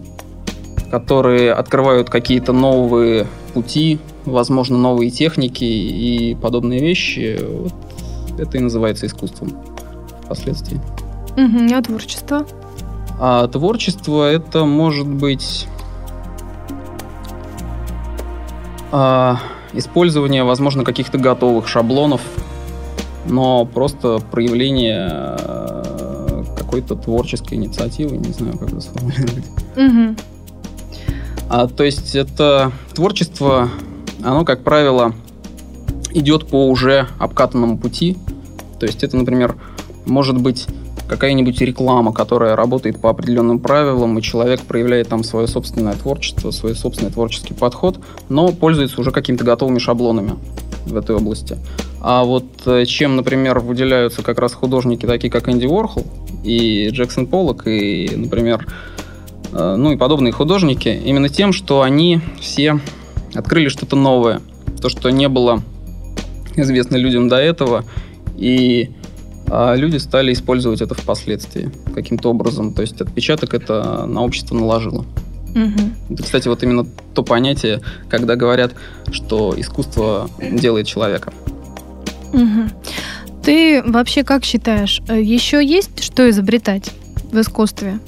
которые 0.91 1.53
открывают 1.53 2.09
какие-то 2.09 2.51
новые 2.51 3.27
пути, 3.53 3.99
возможно, 4.25 4.77
новые 4.77 5.09
техники 5.11 5.63
и 5.63 6.35
подобные 6.35 6.81
вещи, 6.81 7.39
вот 7.41 7.73
это 8.37 8.57
и 8.57 8.61
называется 8.61 9.05
искусством 9.05 9.57
впоследствии. 10.23 10.81
Угу, 11.37 11.73
а 11.73 11.81
творчество? 11.81 12.45
А 13.19 13.47
творчество 13.47 14.29
это 14.29 14.65
может 14.65 15.07
быть 15.07 15.67
а, 18.91 19.39
использование, 19.73 20.43
возможно, 20.43 20.83
каких-то 20.83 21.17
готовых 21.17 21.67
шаблонов, 21.67 22.21
но 23.25 23.65
просто 23.65 24.19
проявление 24.31 25.07
а, 25.09 26.43
какой-то 26.57 26.95
творческой 26.95 27.55
инициативы, 27.55 28.17
не 28.17 28.33
знаю, 28.33 28.57
как 28.57 28.69
это 28.69 28.81
сформулировать. 28.81 29.45
Угу. 29.77 30.15
А, 31.49 31.67
то 31.67 31.83
есть 31.83 32.15
это 32.15 32.71
творчество, 32.93 33.69
оно, 34.23 34.43
как 34.43 34.63
правило, 34.63 35.13
идет 36.13 36.47
по 36.47 36.67
уже 36.69 37.07
обкатанному 37.19 37.77
пути. 37.77 38.17
То 38.79 38.85
есть 38.85 39.03
это, 39.03 39.15
например, 39.17 39.55
может 40.05 40.37
быть 40.41 40.67
какая-нибудь 41.07 41.59
реклама, 41.61 42.13
которая 42.13 42.55
работает 42.55 42.99
по 42.99 43.09
определенным 43.09 43.59
правилам, 43.59 44.17
и 44.17 44.21
человек 44.21 44.61
проявляет 44.61 45.09
там 45.09 45.23
свое 45.23 45.47
собственное 45.47 45.93
творчество, 45.93 46.51
свой 46.51 46.75
собственный 46.75 47.11
творческий 47.11 47.53
подход, 47.53 47.99
но 48.29 48.49
пользуется 48.49 48.99
уже 49.01 49.11
какими-то 49.11 49.43
готовыми 49.43 49.79
шаблонами 49.79 50.35
в 50.85 50.95
этой 50.95 51.15
области. 51.15 51.57
А 52.01 52.23
вот 52.23 52.45
э, 52.65 52.85
чем, 52.85 53.15
например, 53.15 53.59
выделяются 53.59 54.21
как 54.21 54.39
раз 54.39 54.53
художники, 54.53 55.05
такие 55.05 55.31
как 55.31 55.49
Энди 55.49 55.65
Уорхол 55.65 56.05
и 56.43 56.89
Джексон 56.91 57.25
Поллок, 57.25 57.65
и, 57.65 58.11
например, 58.15 58.67
Э, 59.55 59.75
ну 59.77 59.91
и 59.91 59.97
подобные 59.97 60.33
художники, 60.33 60.89
именно 60.89 61.29
тем, 61.29 61.53
что 61.53 61.81
они 61.81 62.19
все 62.39 62.79
открыли 63.33 63.69
что-то 63.69 63.95
новое, 63.95 64.41
то, 64.81 64.89
что 64.89 65.09
не 65.09 65.29
было 65.29 65.63
известно 66.55 66.97
людям 66.97 67.29
до 67.29 67.37
этого, 67.37 67.85
и 68.37 68.91
а 69.47 69.75
люди 69.75 69.97
стали 69.97 70.33
использовать 70.33 70.81
это 70.81 70.95
впоследствии 70.95 71.71
каким-то 71.93 72.29
образом. 72.29 72.73
То 72.73 72.81
есть 72.81 72.99
отпечаток 73.01 73.53
это 73.53 74.05
на 74.05 74.23
общество 74.23 74.55
наложило. 74.55 75.05
Угу. 75.55 76.13
Это, 76.13 76.23
кстати, 76.23 76.47
вот 76.47 76.63
именно 76.63 76.85
то 77.13 77.23
понятие, 77.23 77.81
когда 78.09 78.35
говорят, 78.35 78.73
что 79.11 79.53
искусство 79.57 80.29
делает 80.39 80.87
человека. 80.87 81.31
Угу. 82.33 82.69
Ты 83.43 83.83
вообще 83.85 84.23
как 84.23 84.43
считаешь, 84.43 85.01
э, 85.07 85.21
еще 85.21 85.63
есть 85.63 86.03
что 86.03 86.29
изобретать 86.29 86.91
в 87.31 87.39
искусстве? 87.39 87.99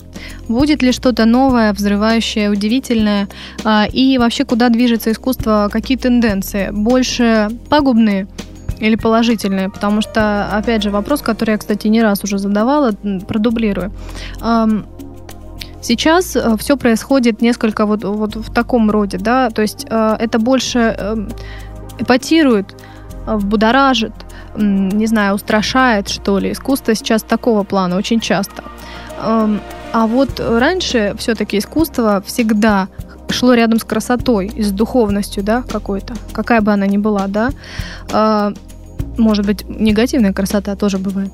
Будет 0.47 0.81
ли 0.81 0.91
что-то 0.91 1.25
новое, 1.25 1.73
взрывающее, 1.73 2.49
удивительное? 2.49 3.27
А, 3.63 3.85
и 3.85 4.17
вообще, 4.17 4.45
куда 4.45 4.69
движется 4.69 5.11
искусство? 5.11 5.69
Какие 5.71 5.97
тенденции? 5.97 6.69
Больше 6.71 7.49
пагубные 7.69 8.27
или 8.79 8.95
положительные? 8.95 9.69
Потому 9.69 10.01
что, 10.01 10.49
опять 10.51 10.83
же, 10.83 10.89
вопрос, 10.91 11.21
который 11.21 11.51
я, 11.51 11.57
кстати, 11.57 11.87
не 11.87 12.01
раз 12.01 12.23
уже 12.23 12.37
задавала, 12.37 12.91
продублирую. 13.27 13.91
Сейчас 15.81 16.35
э, 16.35 16.55
все 16.57 16.75
происходит 16.75 17.41
несколько 17.41 17.85
вот, 17.85 18.03
вот 18.03 18.35
в 18.35 18.53
таком 18.53 18.91
роде, 18.91 19.17
да, 19.17 19.49
то 19.49 19.61
есть 19.61 19.85
э, 19.89 20.15
это 20.19 20.39
больше 20.39 20.79
эм, 20.79 21.29
эпатирует, 21.99 22.75
э, 23.25 23.37
будоражит, 23.37 24.11
не 24.57 25.05
знаю, 25.07 25.35
устрашает, 25.35 26.09
что 26.09 26.39
ли. 26.39 26.51
Искусство 26.51 26.95
сейчас 26.95 27.21
такого 27.23 27.63
плана 27.63 27.95
очень 27.95 28.19
часто. 28.19 28.63
А 29.19 30.07
вот 30.07 30.39
раньше 30.39 31.15
все-таки 31.17 31.59
искусство 31.59 32.21
всегда 32.25 32.87
шло 33.29 33.53
рядом 33.53 33.79
с 33.79 33.83
красотой 33.83 34.47
и 34.47 34.63
с 34.63 34.71
духовностью, 34.71 35.43
да, 35.43 35.63
какой-то, 35.63 36.15
какая 36.31 36.61
бы 36.61 36.71
она 36.71 36.87
ни 36.87 36.97
была, 36.97 37.27
да. 37.27 37.51
А, 38.11 38.53
может 39.17 39.45
быть, 39.45 39.67
негативная 39.67 40.33
красота 40.33 40.75
тоже 40.75 40.97
бывает. 40.97 41.31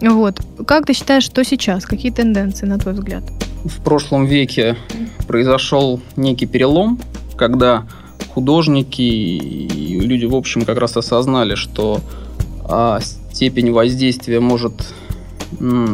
Вот. 0.00 0.40
Как 0.66 0.86
ты 0.86 0.92
считаешь, 0.92 1.24
что 1.24 1.44
сейчас? 1.44 1.84
Какие 1.84 2.12
тенденции, 2.12 2.66
на 2.66 2.78
твой 2.78 2.94
взгляд? 2.94 3.22
В 3.64 3.82
прошлом 3.82 4.26
веке 4.26 4.76
произошел 5.26 6.00
некий 6.16 6.46
перелом, 6.46 6.98
когда 7.36 7.86
художники 8.34 9.02
и 9.02 10.00
люди, 10.00 10.24
в 10.26 10.34
общем, 10.34 10.62
как 10.62 10.78
раз 10.78 10.96
осознали, 10.96 11.54
что 11.54 12.00
а, 12.64 13.00
степень 13.32 13.72
воздействия 13.72 14.40
может, 14.40 14.72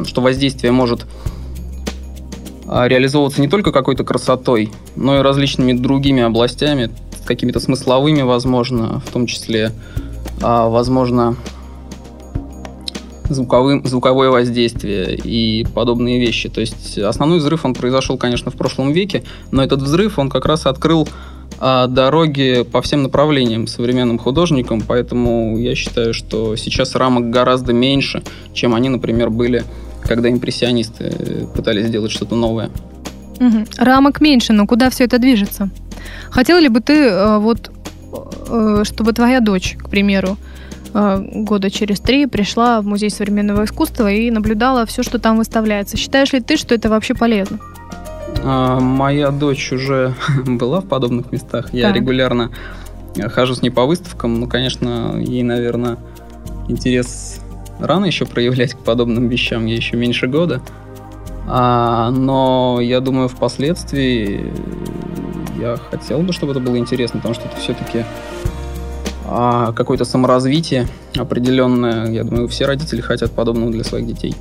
что 0.06 0.20
воздействие 0.20 0.72
может 0.72 1.06
реализовываться 2.66 3.40
не 3.40 3.48
только 3.48 3.72
какой-то 3.72 4.04
красотой, 4.04 4.70
но 4.96 5.18
и 5.18 5.22
различными 5.22 5.72
другими 5.72 6.22
областями, 6.22 6.90
какими-то 7.24 7.60
смысловыми, 7.60 8.22
возможно, 8.22 9.00
в 9.04 9.10
том 9.10 9.26
числе, 9.26 9.72
а, 10.42 10.68
возможно, 10.68 11.36
звуковым, 13.28 13.86
звуковое 13.86 14.30
воздействие 14.30 15.16
и 15.16 15.66
подобные 15.74 16.20
вещи. 16.20 16.48
То 16.48 16.60
есть 16.60 16.98
основной 16.98 17.38
взрыв, 17.38 17.64
он 17.64 17.74
произошел, 17.74 18.18
конечно, 18.18 18.50
в 18.50 18.54
прошлом 18.54 18.92
веке, 18.92 19.24
но 19.50 19.62
этот 19.62 19.82
взрыв, 19.82 20.18
он 20.18 20.28
как 20.28 20.46
раз 20.46 20.66
открыл 20.66 21.08
а, 21.58 21.86
дороги 21.86 22.64
по 22.70 22.82
всем 22.82 23.02
направлениям 23.02 23.66
современным 23.66 24.18
художникам, 24.18 24.82
поэтому 24.86 25.58
я 25.58 25.74
считаю, 25.74 26.12
что 26.14 26.56
сейчас 26.56 26.94
рамок 26.94 27.30
гораздо 27.30 27.72
меньше, 27.72 28.22
чем 28.52 28.74
они, 28.74 28.88
например, 28.88 29.30
были 29.30 29.64
когда 30.04 30.30
импрессионисты 30.30 31.46
пытались 31.54 31.86
сделать 31.86 32.12
что-то 32.12 32.36
новое. 32.36 32.70
Угу. 33.40 33.64
Рамок 33.78 34.20
меньше, 34.20 34.52
но 34.52 34.66
куда 34.66 34.90
все 34.90 35.04
это 35.04 35.18
движется? 35.18 35.70
Хотела 36.30 36.58
ли 36.58 36.68
бы 36.68 36.80
ты 36.80 37.06
э, 37.06 37.38
вот, 37.38 37.70
э, 38.48 38.82
чтобы 38.84 39.12
твоя 39.12 39.40
дочь, 39.40 39.76
к 39.78 39.88
примеру, 39.88 40.36
э, 40.92 41.24
года 41.34 41.70
через 41.70 42.00
три 42.00 42.26
пришла 42.26 42.80
в 42.80 42.86
Музей 42.86 43.10
современного 43.10 43.64
искусства 43.64 44.10
и 44.10 44.30
наблюдала 44.30 44.86
все, 44.86 45.02
что 45.02 45.18
там 45.18 45.36
выставляется. 45.36 45.96
Считаешь 45.96 46.32
ли 46.32 46.40
ты, 46.40 46.56
что 46.56 46.74
это 46.74 46.88
вообще 46.88 47.14
полезно? 47.14 47.58
А, 48.42 48.78
моя 48.80 49.30
дочь 49.30 49.72
уже 49.72 50.14
была 50.46 50.80
в 50.80 50.86
подобных 50.86 51.32
местах. 51.32 51.72
Я 51.72 51.88
так. 51.88 51.96
регулярно 51.96 52.50
хожу 53.32 53.54
с 53.54 53.62
ней 53.62 53.70
по 53.70 53.84
выставкам. 53.86 54.40
Ну, 54.40 54.48
конечно, 54.48 55.16
ей, 55.20 55.42
наверное, 55.42 55.98
интерес 56.68 57.40
рано 57.78 58.06
еще 58.06 58.26
проявлять 58.26 58.74
к 58.74 58.78
подобным 58.78 59.28
вещам. 59.28 59.66
Ей 59.66 59.76
еще 59.76 59.96
меньше 59.96 60.26
года. 60.26 60.60
А, 61.46 62.10
но 62.10 62.78
я 62.80 63.00
думаю, 63.00 63.28
впоследствии 63.28 64.52
я 65.60 65.76
хотел 65.76 66.20
бы, 66.20 66.32
чтобы 66.32 66.52
это 66.52 66.60
было 66.60 66.78
интересно, 66.78 67.18
потому 67.18 67.34
что 67.34 67.46
это 67.46 67.56
все-таки 67.56 68.04
а, 69.26 69.72
какое-то 69.72 70.04
саморазвитие 70.04 70.86
определенное. 71.16 72.10
Я 72.10 72.24
думаю, 72.24 72.48
все 72.48 72.66
родители 72.66 73.00
хотят 73.00 73.32
подобного 73.32 73.70
для 73.70 73.84
своих 73.84 74.06
детей. 74.06 74.34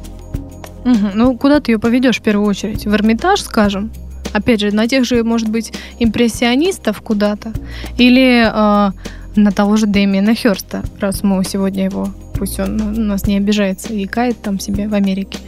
Угу. 0.86 1.12
Ну, 1.13 1.38
куда 1.38 1.60
ты 1.60 1.72
ее 1.72 1.80
поведешь 1.80 2.19
в 2.19 2.22
первую 2.22 2.48
очередь? 2.48 2.86
В 2.86 2.93
Эрмитаж, 2.93 3.41
скажем? 3.41 3.91
Опять 4.34 4.62
же, 4.62 4.72
на 4.72 4.88
тех 4.88 5.06
же, 5.06 5.24
может 5.24 5.50
быть, 5.50 5.72
импрессионистов 6.00 7.02
куда-то? 7.02 7.54
Или 7.98 8.43
э, 8.46 8.91
на 9.36 9.52
того 9.52 9.78
же 9.78 9.86
Дэмиена 9.86 10.34
Херста, 10.36 10.82
раз 11.00 11.24
мы 11.24 11.43
сегодня 11.46 11.86
его, 11.86 12.10
пусть 12.38 12.60
он 12.60 13.08
нас 13.08 13.28
не 13.28 13.38
обижается 13.38 13.93
и 13.93 14.06
кает 14.06 14.41
там 14.41 14.60
себе 14.60 14.88
в 14.88 14.93
Америке 14.93 15.39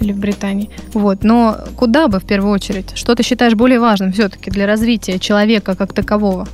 или 0.00 0.12
в 0.12 0.18
Британии. 0.18 0.70
Вот. 0.94 1.24
Но 1.24 1.56
куда 1.76 2.08
бы 2.08 2.20
в 2.20 2.24
первую 2.24 2.52
очередь? 2.52 2.92
Что 2.94 3.14
ты 3.14 3.22
считаешь 3.22 3.54
более 3.54 3.80
важным 3.80 4.12
все-таки 4.12 4.50
для 4.50 4.66
развития 4.66 5.18
человека 5.18 5.76
как 5.76 5.92
такового? 5.92 6.48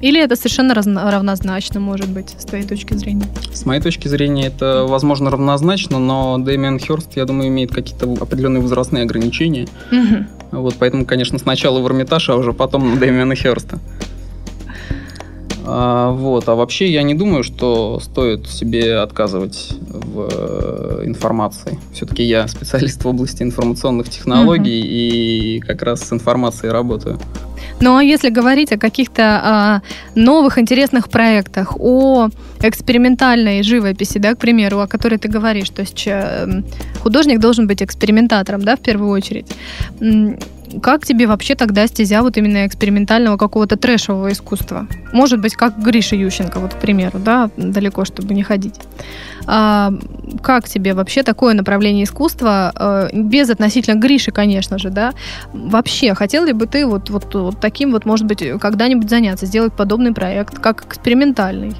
Или 0.00 0.18
это 0.18 0.34
совершенно 0.34 0.74
равнозначно, 0.74 1.78
может 1.78 2.08
быть, 2.08 2.30
с 2.30 2.46
твоей 2.46 2.64
точки 2.64 2.94
зрения? 2.94 3.26
С 3.52 3.66
моей 3.66 3.82
точки 3.82 4.08
зрения, 4.08 4.46
это, 4.46 4.86
возможно, 4.88 5.30
равнозначно, 5.30 5.98
но 5.98 6.38
Дэмиан 6.38 6.78
Хёрст, 6.78 7.16
я 7.16 7.26
думаю, 7.26 7.48
имеет 7.48 7.70
какие-то 7.70 8.10
определенные 8.18 8.62
возрастные 8.62 9.02
ограничения. 9.02 9.68
Угу. 9.92 10.62
Вот, 10.62 10.76
поэтому, 10.78 11.04
конечно, 11.04 11.38
сначала 11.38 11.80
в 11.80 11.86
Эрмитаж, 11.86 12.30
а 12.30 12.36
уже 12.36 12.54
потом 12.54 12.94
на 12.94 12.96
Дэмиана 12.96 13.36
Хёрста. 13.36 13.78
А, 15.66 16.10
вот. 16.10 16.48
А 16.48 16.54
вообще 16.54 16.90
я 16.90 17.02
не 17.02 17.14
думаю, 17.14 17.42
что 17.42 18.00
стоит 18.00 18.48
себе 18.48 18.98
отказывать 18.98 19.72
в 19.80 20.28
э, 20.30 21.02
информации. 21.06 21.78
Все-таки 21.92 22.22
я 22.22 22.48
специалист 22.48 23.02
в 23.04 23.08
области 23.08 23.42
информационных 23.42 24.08
технологий 24.08 24.80
угу. 24.80 24.88
и 24.90 25.60
как 25.60 25.82
раз 25.82 26.02
с 26.02 26.12
информацией 26.12 26.72
работаю. 26.72 27.18
Ну 27.80 27.96
а 27.96 28.02
если 28.02 28.30
говорить 28.30 28.72
о 28.72 28.78
каких-то 28.78 29.22
а, 29.22 29.82
новых 30.14 30.58
интересных 30.58 31.08
проектах, 31.08 31.76
о 31.78 32.28
экспериментальной 32.62 33.62
живописи, 33.62 34.18
да, 34.18 34.34
к 34.34 34.38
примеру, 34.38 34.80
о 34.80 34.86
которой 34.86 35.18
ты 35.18 35.28
говоришь, 35.28 35.70
то 35.70 35.82
есть 35.82 36.06
э, 36.06 36.62
художник 37.02 37.38
должен 37.38 37.66
быть 37.66 37.82
экспериментатором, 37.82 38.62
да, 38.62 38.76
в 38.76 38.80
первую 38.80 39.10
очередь. 39.10 39.46
Как 40.82 41.04
тебе 41.04 41.26
вообще 41.26 41.54
тогда 41.54 41.86
стезя 41.86 42.22
вот 42.22 42.36
именно 42.36 42.66
экспериментального 42.66 43.36
какого-то 43.36 43.76
трэшевого 43.76 44.32
искусства? 44.32 44.86
Может 45.12 45.40
быть, 45.40 45.54
как 45.54 45.78
Гриша 45.78 46.16
Ющенко, 46.16 46.60
вот, 46.60 46.74
к 46.74 46.78
примеру, 46.78 47.18
да, 47.18 47.50
далеко, 47.56 48.04
чтобы 48.04 48.34
не 48.34 48.42
ходить. 48.42 48.76
А, 49.46 49.92
как 50.42 50.68
тебе 50.68 50.94
вообще 50.94 51.22
такое 51.22 51.54
направление 51.54 52.04
искусства, 52.04 52.72
а, 52.74 53.08
без 53.12 53.50
относительно 53.50 53.98
Гриши, 53.98 54.30
конечно 54.30 54.78
же, 54.78 54.90
да? 54.90 55.12
Вообще, 55.52 56.14
хотел 56.14 56.44
ли 56.44 56.52
бы 56.52 56.66
ты 56.66 56.86
вот, 56.86 57.10
вот, 57.10 57.34
вот 57.34 57.60
таким 57.60 57.90
вот, 57.92 58.04
может 58.04 58.26
быть, 58.26 58.42
когда-нибудь 58.60 59.10
заняться, 59.10 59.46
сделать 59.46 59.72
подобный 59.72 60.12
проект, 60.14 60.58
как 60.58 60.84
экспериментальный? 60.84 61.74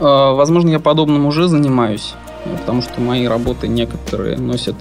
А, 0.00 0.34
возможно, 0.34 0.68
я 0.68 0.80
подобным 0.80 1.24
уже 1.26 1.48
занимаюсь, 1.48 2.14
потому 2.60 2.82
что 2.82 3.00
мои 3.00 3.26
работы 3.26 3.68
некоторые 3.68 4.36
носят 4.36 4.76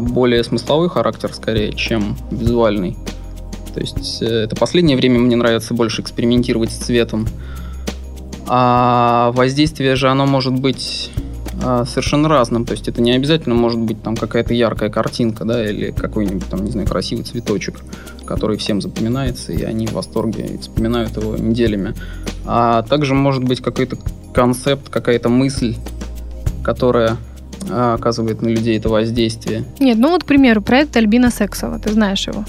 более 0.00 0.42
смысловой 0.44 0.88
характер 0.88 1.32
скорее, 1.32 1.72
чем 1.72 2.16
визуальный. 2.30 2.96
То 3.74 3.80
есть 3.80 4.22
э, 4.22 4.26
это 4.26 4.56
последнее 4.56 4.96
время 4.96 5.18
мне 5.18 5.36
нравится 5.36 5.74
больше 5.74 6.00
экспериментировать 6.00 6.72
с 6.72 6.76
цветом. 6.76 7.26
А 8.46 9.32
воздействие 9.32 9.96
же 9.96 10.08
оно 10.08 10.24
может 10.24 10.54
быть 10.54 11.10
а, 11.62 11.84
совершенно 11.84 12.28
разным. 12.28 12.64
То 12.64 12.72
есть 12.72 12.88
это 12.88 13.00
не 13.02 13.12
обязательно 13.12 13.54
может 13.54 13.80
быть 13.80 14.02
там 14.02 14.16
какая-то 14.16 14.54
яркая 14.54 14.90
картинка, 14.90 15.44
да, 15.44 15.68
или 15.68 15.90
какой-нибудь 15.90 16.48
там, 16.48 16.64
не 16.64 16.70
знаю, 16.70 16.86
красивый 16.86 17.24
цветочек, 17.24 17.80
который 18.24 18.56
всем 18.56 18.80
запоминается, 18.80 19.52
и 19.52 19.62
они 19.62 19.86
в 19.86 19.92
восторге 19.92 20.46
и 20.46 20.58
вспоминают 20.58 21.16
его 21.16 21.36
неделями. 21.36 21.94
А 22.44 22.82
также 22.82 23.14
может 23.14 23.44
быть 23.44 23.60
какой-то 23.60 23.98
концепт, 24.32 24.88
какая-то 24.88 25.28
мысль, 25.28 25.76
которая 26.62 27.12
а, 27.12 27.16
оказывает 27.70 28.42
на 28.42 28.48
людей 28.48 28.78
это 28.78 28.88
воздействие? 28.88 29.64
Нет, 29.78 29.98
ну 29.98 30.10
вот, 30.10 30.24
к 30.24 30.26
примеру, 30.26 30.62
проект 30.62 30.96
Альбина 30.96 31.30
Сексова, 31.30 31.78
ты 31.78 31.92
знаешь 31.92 32.26
его? 32.26 32.44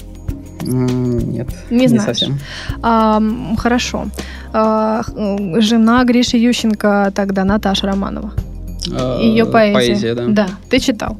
Нет, 0.62 1.48
не, 1.70 1.86
не 1.86 1.98
совсем. 1.98 2.38
А, 2.82 3.22
хорошо. 3.56 4.06
А, 4.52 5.02
жена 5.58 6.04
Гриши 6.04 6.36
Ющенко 6.36 7.12
тогда 7.14 7.44
Наташа 7.44 7.86
Романова. 7.86 8.32
А, 8.92 9.20
Ее 9.20 9.46
поэзия. 9.46 9.74
Поэзия, 9.74 10.14
да. 10.14 10.26
Да, 10.28 10.48
ты 10.68 10.78
читал. 10.80 11.16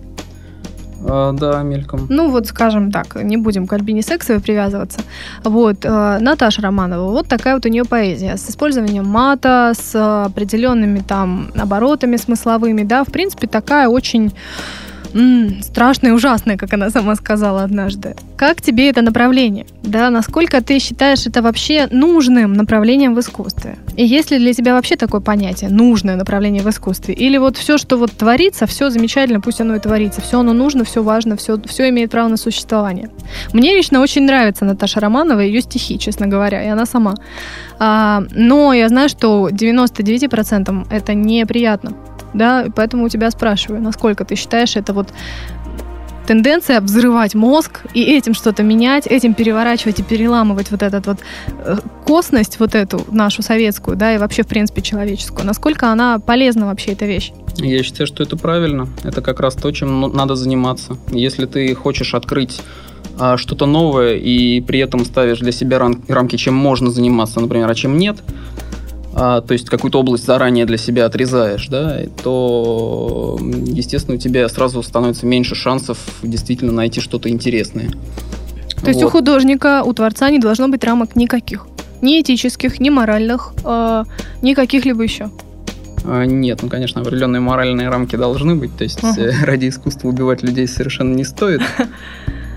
А, 1.07 1.33
да, 1.33 1.63
мельком. 1.63 2.07
Ну, 2.09 2.31
вот, 2.31 2.47
скажем 2.47 2.91
так, 2.91 3.15
не 3.17 3.37
будем 3.37 3.67
к 3.67 3.73
Альбине 3.73 4.03
Сексовой 4.03 4.41
привязываться. 4.41 5.01
Вот, 5.45 5.85
э, 5.85 6.19
Наташа 6.21 6.63
Романова, 6.63 7.11
вот 7.11 7.29
такая 7.29 7.55
вот 7.55 7.67
у 7.67 7.69
нее 7.69 7.85
поэзия. 7.85 8.37
С 8.37 8.51
использованием 8.51 9.07
мата, 9.07 9.73
с 9.79 10.25
определенными 10.25 11.01
там 11.01 11.51
оборотами 11.57 12.17
смысловыми, 12.17 12.83
да, 12.83 13.05
в 13.05 13.09
принципе, 13.09 13.47
такая 13.47 13.89
очень 13.89 14.33
м-м, 15.15 15.63
страшное 15.63 16.11
и 16.11 16.15
ужасное, 16.15 16.57
как 16.57 16.73
она 16.73 16.91
сама 16.91 17.15
сказала 17.15 17.63
однажды. 17.63 18.15
Как 18.37 18.61
тебе 18.63 18.89
это 18.89 19.03
направление? 19.03 19.67
Да, 19.83 20.11
насколько 20.11 20.63
ты 20.63 20.79
считаешь 20.79 21.27
это 21.27 21.43
вообще 21.43 21.89
нужным 21.91 22.53
направлением 22.53 23.15
в 23.15 23.21
искусстве? 23.21 23.77
И 23.97 24.05
есть 24.05 24.31
ли 24.31 24.39
для 24.39 24.53
тебя 24.53 24.75
вообще 24.75 24.97
такое 24.97 25.21
понятие 25.21 25.71
нужное 25.71 26.17
направление 26.17 26.63
в 26.63 26.69
искусстве? 26.69 27.15
Или 27.15 27.39
вот 27.39 27.57
все, 27.57 27.79
что 27.79 27.97
вот 27.97 28.13
творится, 28.13 28.67
все 28.67 28.91
замечательно, 28.91 29.41
пусть 29.41 29.61
оно 29.61 29.77
и 29.77 29.81
творится, 29.81 30.21
все 30.21 30.41
оно 30.41 30.53
нужно, 30.53 30.85
все 30.85 31.03
важно, 31.03 31.37
все, 31.37 31.61
все 31.67 31.89
имеет 31.89 32.11
право 32.11 32.29
на 32.29 32.37
существование. 32.37 33.11
Мне 33.53 33.75
лично 33.75 34.01
очень 34.01 34.23
нравится 34.23 34.65
Наташа 34.65 35.01
Романова, 35.01 35.41
ее 35.41 35.61
стихи, 35.61 35.99
честно 35.99 36.27
говоря, 36.27 36.63
и 36.63 36.69
она 36.69 36.87
сама. 36.87 37.15
А, 37.79 38.23
но 38.33 38.73
я 38.73 38.89
знаю, 38.89 39.09
что 39.09 39.49
99% 39.49 40.87
это 40.91 41.15
неприятно 41.15 41.93
да, 42.35 42.67
поэтому 42.75 43.05
у 43.05 43.09
тебя 43.09 43.31
спрашиваю, 43.31 43.83
насколько 43.83 44.25
ты 44.25 44.37
считаешь 44.37 44.77
это 44.77 44.93
вот 44.93 45.09
тенденция 46.29 46.83
взрывать 46.83 47.35
мозг 47.35 47.81
и 47.95 48.03
этим 48.03 48.35
что-то 48.35 48.63
менять, 48.63 49.07
этим 49.07 49.33
переворачивать 49.33 50.01
и 50.01 50.03
переламывать 50.03 50.71
вот 50.71 50.83
этот 50.83 51.07
вот 51.07 51.19
э, 51.65 51.79
косность, 52.05 52.61
вот 52.61 52.75
эту 52.75 53.01
нашу 53.11 53.43
советскую, 53.43 53.97
да, 53.97 54.15
и 54.15 54.19
вообще, 54.19 54.43
в 54.43 54.47
принципе, 54.47 54.83
человеческую. 54.83 55.47
Насколько 55.47 55.91
она 55.91 56.19
полезна 56.19 56.67
вообще, 56.67 56.93
эта 56.93 57.07
вещь? 57.07 57.33
Я 57.57 57.83
считаю, 57.83 58.07
что 58.07 58.23
это 58.23 58.37
правильно. 58.37 58.89
Это 59.05 59.23
как 59.23 59.41
раз 59.41 59.55
то, 59.55 59.73
чем 59.73 60.01
надо 60.13 60.35
заниматься. 60.35 60.99
Если 61.11 61.47
ты 61.47 61.75
хочешь 61.75 62.15
открыть 62.15 62.61
а, 63.19 63.39
что-то 63.39 63.65
новое 63.65 64.17
и 64.17 64.61
при 64.61 64.81
этом 64.81 65.07
ставишь 65.07 65.39
для 65.39 65.53
себя 65.53 65.79
рамки, 66.09 66.37
чем 66.37 66.55
можно 66.55 66.91
заниматься, 66.91 67.41
например, 67.41 67.71
а 67.71 67.75
чем 67.75 67.97
нет, 67.97 68.19
а, 69.15 69.41
то 69.41 69.53
есть 69.53 69.69
какую-то 69.69 70.01
область 70.01 70.25
заранее 70.25 70.67
для 70.67 70.77
себя 70.77 71.07
отрезаешь, 71.07 71.69
да, 71.69 72.01
то, 72.23 73.39
естественно, 73.41 74.17
у 74.17 74.21
тебя 74.21 74.49
сразу 74.49 74.83
становится 74.83 75.27
меньше 75.27 75.55
шансов 75.55 75.99
действительно 76.23 76.73
найти 76.73 77.01
что-то 77.01 77.29
интересное. 77.29 77.89
То 77.89 78.81
вот. 78.81 78.89
есть 78.89 79.03
у 79.03 79.09
художника, 79.09 79.83
у 79.85 79.93
творца 79.93 80.31
не 80.31 80.39
должно 80.39 80.69
быть 80.69 80.85
рамок 80.85 81.17
никаких? 81.17 81.67
Ни 82.01 82.21
этических, 82.21 82.79
ни 82.79 82.91
моральных, 82.91 83.53
э, 83.65 84.05
ни 84.41 84.55
каких-либо 84.55 85.03
еще? 85.03 85.31
А, 86.05 86.25
нет, 86.25 86.61
ну, 86.63 86.69
конечно, 86.69 87.01
определенные 87.01 87.41
моральные 87.41 87.89
рамки 87.89 88.15
должны 88.15 88.55
быть. 88.55 88.77
То 88.77 88.85
есть 88.85 89.01
uh-huh. 89.01 89.33
ради 89.45 89.69
искусства 89.69 90.09
убивать 90.09 90.43
людей 90.43 90.69
совершенно 90.69 91.15
не 91.15 91.25
стоит. 91.25 91.63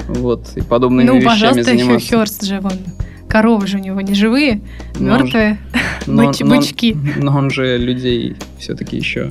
Вот, 0.07 0.49
и 0.55 0.61
подобными 0.61 1.07
ну, 1.07 1.19
вещами 1.19 1.61
заниматься. 1.61 1.71
Ну, 1.71 1.75
пожалуйста, 1.75 2.05
еще 2.05 2.17
Хёрст 2.17 2.43
же 2.43 2.59
вон 2.59 2.73
Коровы 3.31 3.65
же 3.65 3.77
у 3.77 3.79
него 3.79 4.01
не 4.01 4.13
живые, 4.13 4.59
мертвые, 4.99 5.57
но, 6.05 6.27
быч, 6.27 6.39
но, 6.41 6.57
бычки. 6.57 6.97
Но 7.15 7.37
он 7.37 7.49
же 7.49 7.77
людей 7.77 8.35
все-таки 8.59 8.97
еще 8.97 9.29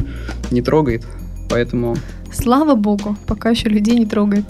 не 0.50 0.62
трогает, 0.62 1.04
поэтому... 1.50 1.96
Слава 2.32 2.76
богу, 2.76 3.16
пока 3.26 3.50
еще 3.50 3.68
людей 3.68 3.98
не 3.98 4.06
трогает. 4.06 4.46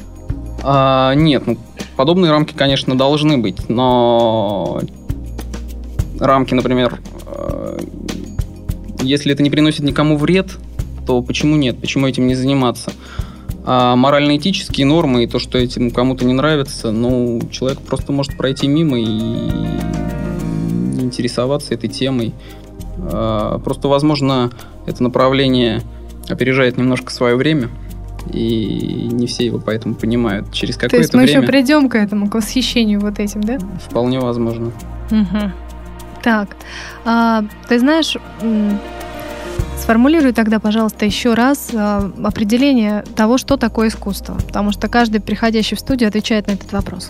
А, 0.62 1.14
нет, 1.14 1.48
ну, 1.48 1.59
подобные 1.96 2.30
рамки, 2.30 2.55
конечно, 2.55 2.96
должны 2.96 3.38
быть, 3.38 3.68
но 3.68 4.80
рамки, 6.20 6.55
например, 6.55 7.01
э, 7.26 7.78
если 9.03 9.32
это 9.32 9.42
не 9.42 9.51
приносит 9.51 9.80
никому 9.80 10.16
вред, 10.16 10.59
то 11.09 11.22
почему 11.22 11.57
нет? 11.57 11.80
Почему 11.80 12.07
этим 12.07 12.28
не 12.28 12.36
заниматься? 12.36 12.92
А 13.72 13.94
морально-этические 13.94 14.84
нормы 14.84 15.22
и 15.22 15.26
то, 15.28 15.38
что 15.38 15.56
этим 15.56 15.92
кому-то 15.92 16.24
не 16.24 16.32
нравится, 16.32 16.90
ну, 16.90 17.40
человек 17.52 17.78
просто 17.78 18.10
может 18.10 18.36
пройти 18.36 18.66
мимо 18.66 18.98
и 18.98 19.04
не 19.04 21.04
интересоваться 21.04 21.72
этой 21.72 21.88
темой. 21.88 22.34
А, 22.98 23.60
просто, 23.60 23.86
возможно, 23.86 24.50
это 24.86 25.04
направление 25.04 25.82
опережает 26.28 26.78
немножко 26.78 27.12
свое 27.12 27.36
время, 27.36 27.68
и 28.32 29.08
не 29.12 29.28
все 29.28 29.46
его 29.46 29.62
поэтому 29.64 29.94
понимают. 29.94 30.52
Через 30.52 30.74
какое-то 30.74 30.96
время... 30.96 31.02
То 31.02 31.02
есть 31.02 31.14
мы 31.14 31.22
время... 31.22 31.38
еще 31.38 31.46
придем 31.46 31.88
к 31.88 31.94
этому, 31.94 32.28
к 32.28 32.34
восхищению 32.34 32.98
вот 32.98 33.20
этим, 33.20 33.40
да? 33.42 33.60
Вполне 33.88 34.18
возможно. 34.18 34.72
Угу. 35.12 35.52
Так, 36.24 36.56
а, 37.04 37.44
ты 37.68 37.78
знаешь, 37.78 38.16
сформулируй 39.80 40.32
тогда, 40.32 40.60
пожалуйста, 40.60 41.04
еще 41.04 41.34
раз 41.34 41.70
а, 41.74 42.10
определение 42.22 43.04
того, 43.16 43.38
что 43.38 43.56
такое 43.56 43.88
искусство, 43.88 44.36
потому 44.46 44.72
что 44.72 44.88
каждый 44.88 45.20
приходящий 45.20 45.76
в 45.76 45.80
студию 45.80 46.08
отвечает 46.08 46.46
на 46.46 46.52
этот 46.52 46.72
вопрос. 46.72 47.08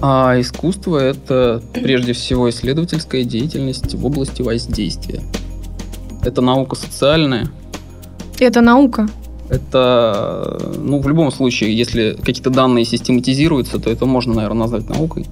А 0.00 0.38
искусство– 0.38 0.98
это 0.98 1.62
прежде 1.72 2.12
всего 2.12 2.50
исследовательская 2.50 3.24
деятельность 3.24 3.94
в 3.94 4.04
области 4.04 4.42
воздействия. 4.42 5.22
Это 6.22 6.40
наука 6.40 6.76
социальная. 6.76 7.48
Это 8.38 8.60
наука? 8.60 9.08
Это, 9.48 10.72
ну, 10.78 11.00
в 11.00 11.08
любом 11.08 11.30
случае, 11.30 11.76
если 11.76 12.16
какие-то 12.22 12.50
данные 12.50 12.84
систематизируются, 12.84 13.78
то 13.78 13.90
это 13.90 14.06
можно, 14.06 14.34
наверное, 14.34 14.62
назвать 14.62 14.88
наукой. 14.88 15.26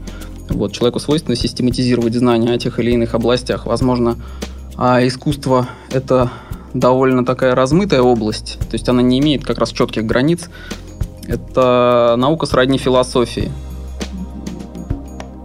Вот, 0.49 0.73
человеку 0.73 1.01
свойственно 1.01 1.37
систематизировать 1.37 2.15
знания 2.15 2.53
о 2.53 2.59
тех 2.59 2.79
или 2.79 2.91
иных 2.93 3.15
областях. 3.15 3.67
Возможно, 3.67 4.17
а 4.77 5.07
искусство– 5.07 5.69
это 5.91 6.31
довольно 6.75 7.25
такая 7.25 7.55
размытая 7.55 8.03
область, 8.03 8.59
то 8.59 8.75
есть 8.75 8.89
она 8.89 9.03
не 9.03 9.19
имеет 9.19 9.45
как 9.45 9.59
раз 9.59 9.71
четких 9.71 10.07
границ. 10.07 10.49
Это 11.27 12.15
наука 12.19 12.47
сродни 12.47 12.79
философии. 12.79 13.53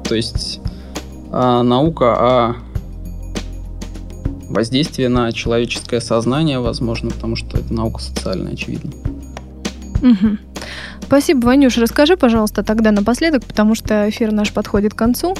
То 0.03 0.15
есть 0.15 0.61
а, 1.32 1.61
наука 1.63 2.13
о 2.13 2.55
воздействии 4.49 5.07
на 5.07 5.32
человеческое 5.34 6.01
сознание, 6.01 6.59
возможно, 6.59 7.09
потому 7.11 7.36
что 7.36 7.57
это 7.57 7.73
наука 7.73 8.01
социальная, 8.01 8.53
очевидно. 8.53 8.91
Угу. 10.01 10.38
Спасибо, 11.08 11.45
Ванюш. 11.45 11.78
Расскажи, 11.78 12.18
пожалуйста, 12.18 12.64
тогда 12.64 12.91
напоследок, 12.91 13.45
потому 13.45 13.76
что 13.76 14.10
эфир 14.10 14.34
наш 14.34 14.51
подходит 14.51 14.93
к 14.93 14.97
концу, 14.97 15.36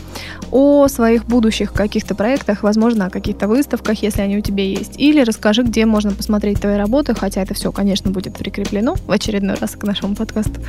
о 0.49 0.88
своих 0.88 1.26
будущих 1.26 1.74
каких-то 1.74 2.15
проектах, 2.15 2.63
возможно, 2.63 3.07
о 3.07 3.09
каких-то 3.09 3.49
выставках, 3.49 4.01
если 4.01 4.22
они 4.22 4.38
у 4.38 4.41
тебя 4.41 4.63
есть. 4.63 4.97
Или 4.97 5.22
расскажи, 5.22 5.63
где 5.63 5.86
можно 5.86 6.13
посмотреть 6.13 6.61
твои 6.61 6.78
работы, 6.78 7.13
хотя 7.13 7.41
это 7.41 7.53
все, 7.53 7.74
конечно, 7.74 8.11
будет 8.11 8.38
прикреплено 8.38 8.95
в 8.95 9.11
очередной 9.11 9.55
раз 9.55 9.72
к 9.72 9.84
нашему 9.84 10.15
подкасту. 10.15 10.61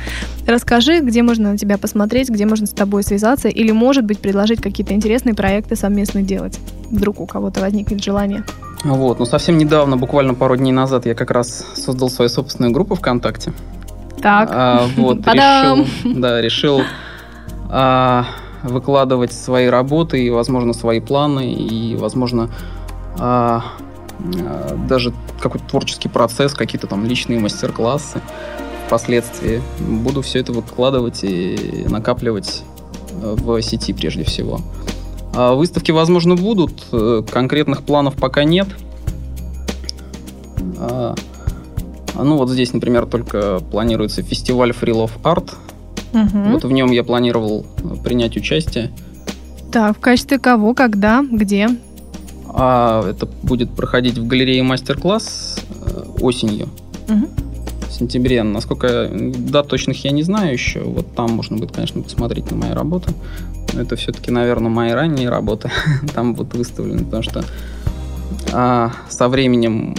Расскажи, 0.45 0.99
где 0.99 1.23
можно 1.23 1.53
на 1.53 1.57
тебя 1.57 1.77
посмотреть, 1.77 2.29
где 2.29 2.45
можно 2.45 2.67
с 2.67 2.71
тобой 2.71 3.03
связаться, 3.03 3.47
или, 3.47 3.71
может 3.71 4.03
быть, 4.03 4.19
предложить 4.19 4.61
какие-то 4.61 4.93
интересные 4.93 5.33
проекты 5.33 5.77
совместно 5.77 6.23
делать. 6.23 6.59
Вдруг 6.91 7.21
у 7.21 7.25
кого-то 7.25 7.61
возникнет 7.61 8.03
желание. 8.03 8.43
Вот, 8.83 9.19
ну 9.19 9.25
совсем 9.25 9.57
недавно, 9.57 9.95
буквально 9.95 10.33
пару 10.33 10.57
дней 10.57 10.73
назад, 10.73 11.05
я 11.05 11.15
как 11.15 11.31
раз 11.31 11.65
создал 11.75 12.09
свою 12.09 12.27
собственную 12.27 12.73
группу 12.73 12.95
ВКонтакте. 12.95 13.53
Так. 14.21 14.49
А, 14.51 14.87
вот, 14.97 15.17
решил, 15.27 15.85
да, 16.03 16.41
решил 16.41 16.81
а, 17.69 18.25
выкладывать 18.63 19.31
свои 19.31 19.67
работы 19.67 20.23
и, 20.23 20.29
возможно, 20.29 20.73
свои 20.73 20.99
планы, 20.99 21.53
и, 21.53 21.95
возможно, 21.95 22.49
а, 23.17 23.63
а, 24.19 24.77
даже 24.87 25.13
какой-то 25.39 25.65
творческий 25.67 26.09
процесс, 26.09 26.53
какие-то 26.53 26.87
там 26.87 27.05
личные 27.05 27.39
мастер-классы 27.39 28.21
впоследствии. 28.87 29.61
Буду 29.79 30.21
все 30.21 30.39
это 30.39 30.51
выкладывать 30.51 31.23
и 31.23 31.85
накапливать 31.87 32.63
в 33.11 33.61
сети 33.61 33.93
прежде 33.93 34.23
всего. 34.23 34.61
А 35.35 35.53
выставки, 35.53 35.91
возможно, 35.91 36.35
будут. 36.35 36.85
Конкретных 37.31 37.83
планов 37.83 38.15
пока 38.15 38.43
нет. 38.43 38.67
А, 42.19 42.23
ну 42.23 42.35
вот 42.35 42.49
здесь, 42.49 42.73
например, 42.73 43.05
только 43.05 43.61
планируется 43.71 44.21
фестиваль 44.21 44.71
Free 44.71 44.91
Love 44.91 45.21
Art. 45.23 45.53
Угу. 46.13 46.51
Вот 46.51 46.63
в 46.65 46.71
нем 46.71 46.91
я 46.91 47.03
планировал 47.03 47.65
принять 48.03 48.35
участие. 48.35 48.91
Так, 49.71 49.97
в 49.97 49.99
качестве 50.01 50.37
кого, 50.37 50.73
когда, 50.73 51.23
где? 51.29 51.69
А 52.47 53.07
это 53.09 53.27
будет 53.43 53.69
проходить 53.71 54.17
в 54.17 54.27
галерее 54.27 54.63
мастер-класс 54.63 55.59
э, 55.85 56.03
осенью. 56.19 56.67
Угу. 57.07 57.27
В 57.87 57.93
сентябре. 57.93 58.43
Насколько 58.43 59.09
да, 59.13 59.63
точных 59.63 60.03
я 60.03 60.11
не 60.11 60.23
знаю 60.23 60.51
еще. 60.51 60.81
Вот 60.81 61.15
там 61.15 61.31
можно 61.31 61.55
будет, 61.55 61.71
конечно, 61.71 62.01
посмотреть 62.01 62.51
на 62.51 62.57
мои 62.57 62.71
работы. 62.71 63.13
Но 63.73 63.81
это 63.81 63.95
все-таки, 63.95 64.29
наверное, 64.29 64.69
мои 64.69 64.91
ранние 64.91 65.29
работы 65.29 65.71
там 66.13 66.33
будут 66.33 66.55
выставлены, 66.55 67.05
потому 67.05 67.23
что 67.23 67.45
а, 68.51 68.91
со 69.09 69.29
временем 69.29 69.95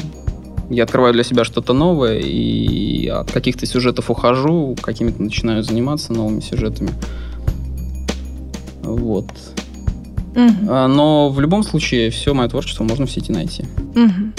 я 0.70 0.84
открываю 0.84 1.12
для 1.12 1.24
себя 1.24 1.44
что-то 1.44 1.72
новое, 1.72 2.18
и 2.18 3.08
от 3.08 3.30
каких-то 3.30 3.66
сюжетов 3.66 4.10
ухожу, 4.10 4.76
какими-то 4.80 5.22
начинаю 5.22 5.62
заниматься 5.62 6.12
новыми 6.12 6.40
сюжетами. 6.40 6.90
Вот. 8.82 9.26
Угу. 10.34 10.64
Но 10.64 11.28
в 11.28 11.40
любом 11.40 11.64
случае 11.64 12.10
все 12.10 12.34
мое 12.34 12.48
творчество 12.48 12.84
можно 12.84 13.06
в 13.06 13.10
сети 13.10 13.32
найти. 13.32 13.64
Угу. 13.94 14.32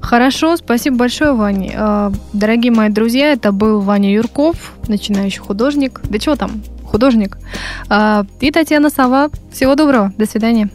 Хорошо, 0.00 0.56
спасибо 0.56 0.96
большое, 0.96 1.32
Ваня. 1.32 1.72
А, 1.76 2.12
дорогие 2.32 2.72
мои 2.72 2.88
друзья, 2.88 3.32
это 3.32 3.52
был 3.52 3.80
Ваня 3.80 4.12
Юрков, 4.12 4.72
начинающий 4.88 5.40
художник. 5.40 6.00
Да 6.04 6.18
чего 6.18 6.36
там, 6.36 6.62
художник. 6.84 7.38
А, 7.88 8.24
и 8.40 8.50
Татьяна 8.50 8.88
Сова. 8.88 9.30
Всего 9.52 9.74
доброго, 9.74 10.12
до 10.16 10.26
свидания. 10.26 10.70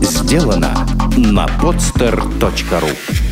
Сделано 0.00 0.74
на 1.16 1.46
podster.ru 1.62 3.27